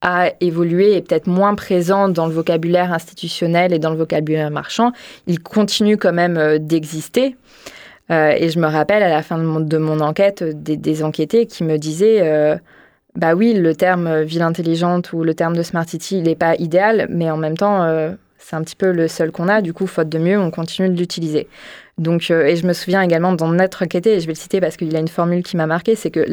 a 0.00 0.32
évolué 0.40 0.96
et 0.96 1.00
peut-être 1.00 1.28
moins 1.28 1.54
présent 1.54 2.08
dans 2.08 2.26
le 2.26 2.32
vocabulaire 2.32 2.92
institutionnel 2.92 3.72
et 3.72 3.78
dans 3.78 3.90
le 3.90 3.96
vocabulaire 3.96 4.50
marchand, 4.50 4.90
il 5.28 5.38
continue 5.38 5.96
quand 5.96 6.12
même 6.12 6.36
euh, 6.38 6.58
d'exister. 6.58 7.36
Euh, 8.10 8.34
et 8.36 8.48
je 8.48 8.58
me 8.58 8.66
rappelle 8.66 9.04
à 9.04 9.08
la 9.08 9.22
fin 9.22 9.38
de 9.38 9.78
mon, 9.78 10.00
enquête 10.00 10.42
des, 10.42 11.04
enquêtés 11.04 11.46
qui 11.46 11.62
me 11.62 11.78
disaient 11.78 12.58
bah 13.14 13.34
oui, 13.34 13.54
le 13.54 13.76
terme 13.76 14.22
ville 14.22 14.42
intelligente 14.42 15.12
ou 15.12 15.22
le 15.22 15.34
terme 15.34 15.56
de 15.56 15.62
Smart 15.62 15.88
City, 15.88 16.18
il 16.18 16.24
n'est 16.24 16.34
pas 16.34 16.56
idéal, 16.56 17.06
mais 17.10 17.30
en 17.30 17.36
même 17.36 17.56
temps, 17.56 17.86
c'est 18.38 18.56
un 18.56 18.62
petit 18.62 18.74
peu 18.74 18.90
le 18.90 19.06
seul 19.06 19.30
qu'on 19.30 19.48
a. 19.48 19.62
Du 19.62 19.72
coup, 19.72 19.86
faute 19.86 20.08
de 20.08 20.18
mieux, 20.18 20.38
on 20.38 20.50
continue 20.50 20.88
de 20.88 20.98
l'utiliser. 20.98 21.46
Donc, 21.98 22.30
euh, 22.30 22.46
et 22.46 22.56
je 22.56 22.66
me 22.66 22.72
souviens 22.72 23.02
également 23.02 23.34
dans 23.34 23.48
notre 23.48 23.84
enquêté, 23.84 24.14
et 24.14 24.20
je 24.20 24.26
vais 24.26 24.32
le 24.32 24.38
citer 24.38 24.60
parce 24.60 24.76
qu'il 24.76 24.94
a 24.96 24.98
une 24.98 25.08
formule 25.08 25.42
qui 25.42 25.56
m'a 25.56 25.66
marqué, 25.66 25.94
c'est 25.94 26.10
que 26.10 26.26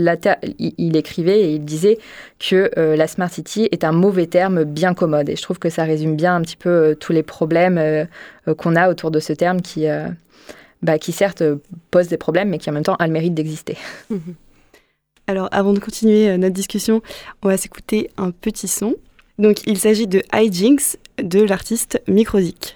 il, 0.57 0.95
écrivait 0.95 1.41
et 1.41 1.53
il 1.55 1.65
disait 1.65 1.97
que 2.39 2.71
euh, 2.77 2.95
la 2.95 3.07
Smart 3.07 3.29
City 3.29 3.67
est 3.71 3.83
un 3.83 3.91
mauvais 3.91 4.27
terme 4.27 4.63
bien 4.63 4.93
commode. 4.93 5.29
Et 5.29 5.35
je 5.35 5.41
trouve 5.41 5.59
que 5.59 5.69
ça 5.69 5.83
résume 5.83 6.15
bien 6.15 6.35
un 6.35 6.41
petit 6.41 6.55
peu 6.55 6.69
euh, 6.69 6.95
tous 6.95 7.11
les 7.11 7.23
problèmes 7.23 8.07
qu'on 8.57 8.75
a 8.75 8.89
autour 8.89 9.11
de 9.11 9.19
ce 9.19 9.33
terme 9.33 9.61
qui, 9.61 9.85
bah, 10.81 10.97
qui 10.97 11.11
certes 11.11 11.43
pose 11.91 12.07
des 12.07 12.17
problèmes, 12.17 12.49
mais 12.49 12.57
qui 12.57 12.69
en 12.69 12.73
même 12.73 12.83
temps 12.83 12.95
a 12.95 13.05
le 13.05 13.13
mérite 13.13 13.33
d'exister. 13.33 13.77
Alors, 15.27 15.49
avant 15.51 15.73
de 15.73 15.79
continuer 15.79 16.35
notre 16.37 16.55
discussion, 16.55 17.03
on 17.43 17.49
va 17.49 17.57
s'écouter 17.57 18.09
un 18.17 18.31
petit 18.31 18.67
son. 18.67 18.95
Donc, 19.37 19.67
il 19.67 19.77
s'agit 19.77 20.07
de 20.07 20.23
Hijinks 20.33 20.97
de 21.21 21.41
l'artiste 21.41 22.01
Microzik. 22.07 22.75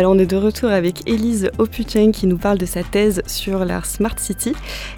Alors 0.00 0.12
on 0.12 0.18
est 0.18 0.24
de 0.24 0.38
retour 0.38 0.70
avec 0.70 1.06
Élise 1.06 1.50
Opuchen 1.58 2.10
qui 2.10 2.26
nous 2.26 2.38
parle 2.38 2.56
de 2.56 2.64
sa 2.64 2.82
thèse 2.82 3.20
sur 3.26 3.66
la 3.66 3.82
Smart 3.82 4.18
City. 4.18 4.54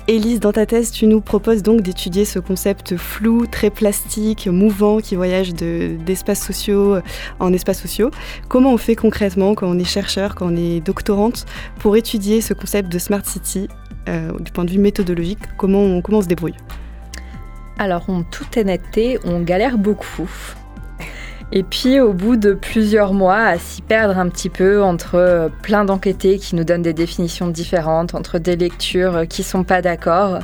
Élise, 0.06 0.38
dans 0.38 0.52
ta 0.52 0.64
thèse, 0.64 0.92
tu 0.92 1.08
nous 1.08 1.20
proposes 1.20 1.64
donc 1.64 1.80
d'étudier 1.80 2.24
ce 2.24 2.38
concept 2.38 2.96
flou, 2.96 3.48
très 3.48 3.70
plastique, 3.70 4.46
mouvant, 4.46 4.98
qui 4.98 5.16
voyage 5.16 5.54
d'espaces 5.54 6.46
sociaux 6.46 6.98
en 7.40 7.52
espaces 7.52 7.82
sociaux. 7.82 8.12
Comment 8.46 8.72
on 8.72 8.76
fait 8.76 8.94
concrètement 8.94 9.56
quand 9.56 9.66
on 9.66 9.76
est 9.76 9.82
chercheur, 9.82 10.36
quand 10.36 10.46
on 10.52 10.56
est 10.56 10.78
doctorante, 10.78 11.46
pour 11.80 11.96
étudier 11.96 12.40
ce 12.40 12.54
concept 12.54 12.88
de 12.88 13.00
Smart 13.00 13.26
City 13.26 13.66
euh, 14.08 14.30
du 14.38 14.52
point 14.52 14.64
de 14.64 14.70
vue 14.70 14.78
méthodologique? 14.78 15.40
Comment 15.58 15.80
on, 15.80 16.00
comment 16.00 16.18
on 16.18 16.22
se 16.22 16.28
débrouille? 16.28 16.54
Alors 17.76 18.08
en 18.08 18.22
toute 18.22 18.56
honnêteté, 18.56 19.18
on 19.24 19.40
galère 19.40 19.78
beaucoup. 19.78 20.30
Et 21.54 21.64
puis 21.64 22.00
au 22.00 22.14
bout 22.14 22.36
de 22.36 22.54
plusieurs 22.54 23.12
mois, 23.12 23.36
à 23.36 23.58
s'y 23.58 23.82
perdre 23.82 24.18
un 24.18 24.30
petit 24.30 24.48
peu 24.48 24.82
entre 24.82 25.16
euh, 25.16 25.48
plein 25.62 25.84
d'enquêtés 25.84 26.38
qui 26.38 26.56
nous 26.56 26.64
donnent 26.64 26.80
des 26.80 26.94
définitions 26.94 27.48
différentes, 27.48 28.14
entre 28.14 28.38
des 28.38 28.56
lectures 28.56 29.16
euh, 29.16 29.24
qui 29.26 29.42
sont 29.42 29.62
pas 29.62 29.82
d'accord, 29.82 30.38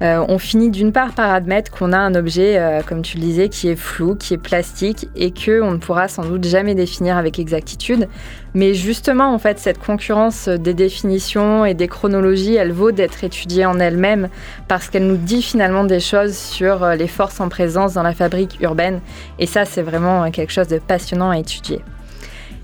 euh, 0.00 0.24
on 0.28 0.38
finit 0.38 0.70
d'une 0.70 0.92
part 0.92 1.12
par 1.12 1.32
admettre 1.32 1.70
qu'on 1.70 1.92
a 1.92 1.98
un 1.98 2.14
objet, 2.14 2.82
comme 2.86 3.02
tu 3.02 3.16
le 3.16 3.22
disais, 3.22 3.48
qui 3.48 3.68
est 3.68 3.76
flou, 3.76 4.14
qui 4.14 4.34
est 4.34 4.38
plastique 4.38 5.08
et 5.16 5.30
que 5.30 5.60
on 5.60 5.72
ne 5.72 5.78
pourra 5.78 6.08
sans 6.08 6.24
doute 6.24 6.44
jamais 6.44 6.74
définir 6.74 7.16
avec 7.16 7.38
exactitude. 7.38 8.08
Mais 8.54 8.74
justement, 8.74 9.32
en 9.32 9.38
fait, 9.38 9.58
cette 9.58 9.78
concurrence 9.78 10.48
des 10.48 10.74
définitions 10.74 11.64
et 11.64 11.74
des 11.74 11.86
chronologies, 11.88 12.56
elle 12.56 12.72
vaut 12.72 12.92
d'être 12.92 13.22
étudiée 13.22 13.66
en 13.66 13.78
elle-même 13.78 14.28
parce 14.68 14.88
qu'elle 14.88 15.06
nous 15.06 15.16
dit 15.16 15.42
finalement 15.42 15.84
des 15.84 16.00
choses 16.00 16.36
sur 16.36 16.82
euh, 16.82 16.94
les 16.94 17.08
forces 17.08 17.40
en 17.40 17.48
présence 17.48 17.94
dans 17.94 18.02
la 18.02 18.14
fabrique 18.14 18.58
urbaine. 18.60 19.00
Et 19.38 19.46
ça, 19.46 19.64
c'est 19.64 19.82
vraiment 19.82 20.24
euh, 20.24 20.30
quelque 20.30 20.52
chose 20.52 20.68
de 20.68 20.78
passionnant 20.78 21.30
à 21.30 21.38
étudier. 21.38 21.82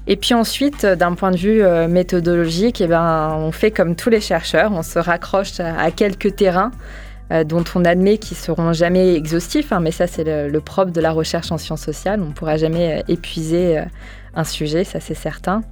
Et 0.07 0.17
puis 0.17 0.35
ensuite, 0.35 0.85
euh, 0.85 0.97
d'un 0.97 1.15
point 1.15 1.31
de 1.31 1.37
vue 1.37 1.63
méthodologique, 1.89 2.81
eh 2.81 2.87
ben, 2.87 3.35
on 3.39 3.53
fait 3.53 3.71
comme 3.71 3.95
tous 3.95 4.11
les 4.11 4.21
chercheurs, 4.21 4.73
on 4.73 4.83
se 4.83 4.99
raccroche 4.99 5.61
à, 5.61 5.91
quelques 5.91 6.35
terrains 6.37 6.71
dont 7.47 7.65
on 7.75 7.85
admet 7.85 8.19
qu'ils 8.19 8.37
seront 8.37 8.73
jamais 8.73 9.15
exhaustifs, 9.15 9.73
hein, 9.73 9.81
mais 9.81 9.91
ça 9.91 10.07
c'est 10.07 10.25
le, 10.25 10.61
propre 10.61 10.93
de 10.93 11.01
la 11.01 11.11
recherche 11.11 11.51
en 11.53 11.59
sciences 11.59 11.83
sociales, 11.83 12.21
on 12.23 12.29
ne 12.29 12.33
pourra 12.33 12.57
jamais 12.57 13.03
épuiser 13.09 13.83
un 14.35 14.45
sujet, 14.45 14.85
ça 14.85 15.01
c'est 15.01 15.15
certain. 15.15 15.63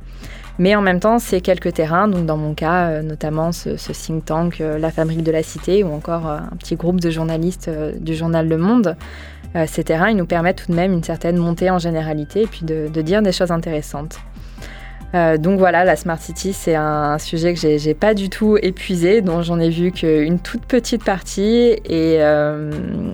Mais 0.58 0.76
en 0.76 0.82
même 0.82 1.00
temps, 1.00 1.18
c'est 1.18 1.40
quelques 1.40 1.72
terrains, 1.72 2.08
donc 2.08 2.26
dans 2.26 2.36
mon 2.36 2.54
cas, 2.54 2.88
euh, 2.88 3.02
notamment 3.02 3.52
ce, 3.52 3.70
think 3.92 4.24
tank, 4.24 4.60
euh, 4.60 4.78
la 4.78 4.90
Fabrique 4.90 5.22
de 5.22 5.32
la 5.32 5.42
Cité, 5.42 5.82
ou 5.82 5.92
encore 5.92 6.28
euh, 6.28 6.38
un 6.38 6.56
petit 6.56 6.76
groupe 6.76 7.00
de 7.00 7.10
journalistes 7.10 7.70
du 8.00 8.14
journal 8.14 8.48
Le 8.48 8.58
Monde. 8.58 8.96
ces 9.66 9.84
terrains, 9.84 10.10
ils 10.10 10.16
nous 10.16 10.26
permettent 10.26 10.64
tout 10.64 10.72
de 10.72 10.76
même 10.76 10.92
une 10.92 11.02
certaine 11.02 11.36
montée 11.36 11.70
en 11.70 11.78
généralité 11.78 12.42
et 12.42 12.46
puis 12.46 12.64
de 12.64 13.02
dire 13.02 13.22
des 13.22 13.32
choses 13.32 13.50
intéressantes. 13.50 14.18
Euh, 15.14 15.36
donc 15.36 15.58
voilà, 15.58 15.84
la 15.84 15.96
Smart 15.96 16.20
City, 16.20 16.52
c'est 16.52 16.74
un, 16.74 17.18
sujet 17.18 17.54
que 17.54 17.60
j'ai 17.60 17.94
pas 17.94 18.14
du 18.14 18.30
tout 18.30 18.56
épuisé, 18.60 19.20
dont 19.20 19.42
j'en 19.42 19.60
ai 19.60 19.68
vu 19.68 19.92
qu'une 19.92 20.38
toute 20.38 20.64
petite 20.64 21.04
partie. 21.04 21.76
Euh, 21.90 22.70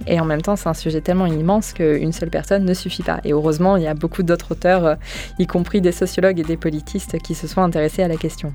et, 0.07 0.21
en 0.21 0.25
même 0.25 0.43
temps, 0.43 0.57
c'est 0.57 0.69
un 0.69 0.75
sujet 0.75 1.01
tellement 1.01 1.27
immense 1.27 1.73
qu'une 1.73 2.13
seule 2.13 2.31
personne 2.31 2.65
ne 2.65 2.75
suffit 2.75 3.03
pas. 3.03 3.21
Et 3.25 3.33
heureusement, 3.33 3.77
il 3.77 3.83
y 3.83 3.89
a 3.89 3.95
beaucoup 3.95 4.23
d'autres 4.23 4.53
auteurs, 4.53 4.87
euh, 4.87 4.95
y 5.39 5.47
compris 5.47 5.81
des 5.81 5.93
sociologues 5.93 6.39
et 6.39 6.45
des 6.45 6.57
politistes, 6.57 7.19
qui 7.19 7.35
se 7.35 7.47
sont 7.47 7.63
intéressés 7.63 8.03
à 8.03 8.09
la 8.09 8.17
question. 8.17 8.53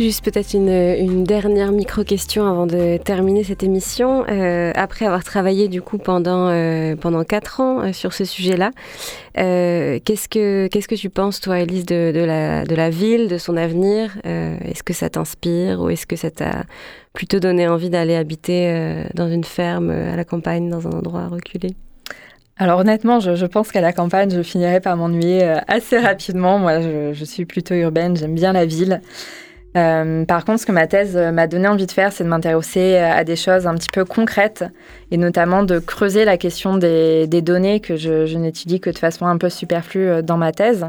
Juste 0.00 0.24
peut-être 0.24 0.54
une, 0.54 1.24
dernière 1.24 1.72
micro-question 1.72 2.46
avant 2.46 2.68
de 2.68 2.98
terminer 2.98 3.42
cette 3.42 3.64
émission. 3.64 4.24
Euh, 4.28 4.70
après 4.76 5.06
avoir 5.06 5.24
travaillé 5.24 5.66
du 5.66 5.82
coup 5.82 5.98
pendant, 5.98 6.50
euh, 6.50 6.94
pendant 6.94 7.24
quatre 7.24 7.60
ans 7.60 7.80
euh, 7.80 7.92
sur 7.92 8.12
ce 8.12 8.24
sujet-là, 8.24 8.70
qu'est-ce, 9.34 10.28
que, 10.28 10.68
qu'est-ce 10.68 10.86
que 10.86 10.94
tu 10.94 11.10
penses 11.10 11.40
toi 11.40 11.58
Elise 11.58 11.84
de, 11.84 12.12
de, 12.12 12.74
la, 12.76 12.90
ville, 12.90 13.26
de 13.26 13.38
son 13.38 13.56
avenir 13.56 14.16
Est-ce 14.24 14.84
que 14.84 14.92
ça 14.92 15.10
t'inspire 15.10 15.80
ou 15.80 15.90
est-ce 15.90 16.06
que 16.06 16.14
ça 16.14 16.30
t'a 16.30 16.62
plutôt 17.12 17.40
donné 17.40 17.66
envie 17.66 17.90
d'aller 17.90 18.14
habiter 18.14 19.02
dans 19.14 19.28
une 19.28 19.44
ferme 19.44 19.90
à 19.90 20.14
la 20.14 20.24
campagne, 20.24 20.70
dans 20.70 20.86
un 20.86 20.92
endroit 20.92 21.26
reculé? 21.26 21.74
Alors 22.56 22.78
honnêtement, 22.80 23.18
je, 23.18 23.46
pense 23.46 23.72
qu'à 23.72 23.80
la 23.80 23.92
campagne, 23.92 24.30
je 24.30 24.42
finirais 24.42 24.80
par 24.80 24.96
m'ennuyer 24.96 25.42
assez 25.66 25.98
rapidement. 25.98 26.60
Moi, 26.60 26.80
je 27.12 27.24
suis 27.24 27.46
plutôt 27.46 27.74
urbaine, 27.74 28.16
j'aime 28.16 28.36
bien 28.36 28.52
la 28.52 28.64
ville. 28.64 29.00
Euh, 29.76 30.24
par 30.24 30.44
contre, 30.44 30.60
ce 30.60 30.66
que 30.66 30.72
ma 30.72 30.86
thèse 30.86 31.16
euh, 31.16 31.30
m'a 31.30 31.46
donné 31.46 31.68
envie 31.68 31.86
de 31.86 31.92
faire, 31.92 32.12
c'est 32.12 32.24
de 32.24 32.28
m'intéresser 32.28 32.94
euh, 32.94 33.12
à 33.12 33.24
des 33.24 33.36
choses 33.36 33.66
un 33.66 33.74
petit 33.74 33.88
peu 33.92 34.04
concrètes 34.04 34.64
et 35.10 35.18
notamment 35.18 35.62
de 35.62 35.78
creuser 35.78 36.24
la 36.24 36.38
question 36.38 36.78
des, 36.78 37.26
données 37.42 37.80
que 37.80 37.96
je, 37.96 38.36
n'étudie 38.36 38.80
que 38.80 38.90
de 38.90 38.98
façon 38.98 39.26
un 39.26 39.36
peu 39.36 39.50
superflue 39.50 40.22
dans 40.22 40.38
ma 40.38 40.52
thèse, 40.52 40.86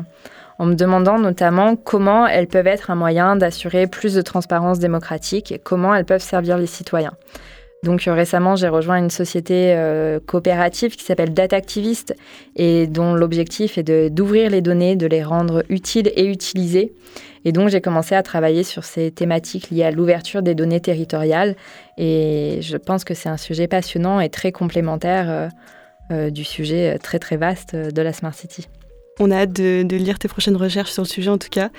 en 0.60 0.66
me 0.66 0.76
demandant 0.76 1.20
notamment 1.20 1.76
comment 1.76 2.26
elles 2.26 2.48
peuvent 2.48 2.68
être 2.68 2.90
un 2.90 2.96
moyen 2.96 3.36
d'assurer 3.36 3.86
plus 3.88 4.14
de 4.14 4.22
transparence 4.22 4.80
démocratique 4.80 5.52
et 5.52 5.60
comment 5.60 5.94
elles 5.94 6.06
peuvent 6.06 6.22
servir 6.22 6.58
les 6.58 6.68
citoyens. 6.68 7.14
Donc 7.84 8.02
récemment, 8.02 8.56
j'ai 8.58 8.68
rejoint 8.68 8.98
une 8.98 9.10
société 9.10 9.74
coopérative 10.26 10.98
qui 10.98 11.04
s'appelle 11.06 11.34
Data 11.34 11.56
Activist 11.56 12.14
et 12.58 12.88
dont 12.88 13.14
l'objectif 13.14 13.78
est 13.78 14.10
d'ouvrir 14.10 14.50
les 14.50 14.62
données, 14.62 14.98
de 14.98 15.08
les 15.08 15.24
rendre 15.24 15.64
utiles 15.70 16.12
et 16.16 16.26
utilisées 16.26 16.94
et 17.46 17.52
donc, 17.52 17.70
j'ai 17.70 17.82
commencé 17.82 18.16
à 18.16 18.24
travailler 18.24 18.64
sur 18.64 18.84
ces 18.84 19.12
thématiques 19.12 19.70
liées 19.70 19.84
à 19.84 19.92
l'ouverture 19.92 20.42
des 20.42 20.56
données 20.56 20.82
territoriales. 20.82 21.56
Et 21.98 22.60
je 22.62 22.78
pense 22.78 23.04
que 23.04 23.14
c'est 23.14 23.30
un 23.30 23.38
sujet 23.38 23.68
passionnant 23.68 24.20
et 24.20 24.30
très 24.30 24.52
complémentaire 24.52 25.30
euh, 25.30 25.48
euh, 26.12 26.30
du 26.30 26.44
sujet 26.44 26.98
très, 27.00 27.20
très 27.20 27.38
vaste 27.38 27.76
de 27.76 28.02
la 28.02 28.14
Smart 28.14 28.34
City. 28.34 28.68
On 29.20 29.32
a 29.32 29.38
hâte 29.38 29.54
de, 29.54 29.96
lire 29.96 30.20
tes 30.20 30.28
prochaines 30.28 30.56
recherches 30.56 30.92
sur 30.92 31.04
le 31.04 31.08
sujet, 31.08 31.30
en 31.30 31.38
tout 31.38 31.50
cas. 31.50 31.70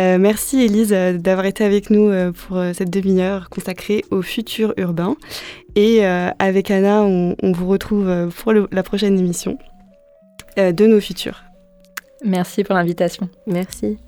Euh, 0.00 0.18
merci, 0.18 0.62
Elise, 0.62 0.90
d'avoir 0.90 1.46
été 1.46 1.64
avec 1.64 1.90
nous 1.90 2.10
pour 2.32 2.62
cette 2.72 2.90
demi-heure 2.90 3.50
consacrée 3.50 4.04
au 4.10 4.22
futur 4.22 4.72
urbain. 4.76 5.16
Et 5.74 6.04
avec 6.04 6.70
Anna, 6.70 7.02
on, 7.02 7.52
vous 7.52 7.68
retrouve 7.68 8.30
pour 8.36 8.52
la 8.52 8.82
prochaine 8.82 9.18
émission 9.18 9.58
de 10.56 10.86
nos 10.86 11.00
futurs. 11.00 11.42
Merci 12.24 12.64
pour 12.64 12.74
l'invitation. 12.74 13.28
Merci. 13.46 13.98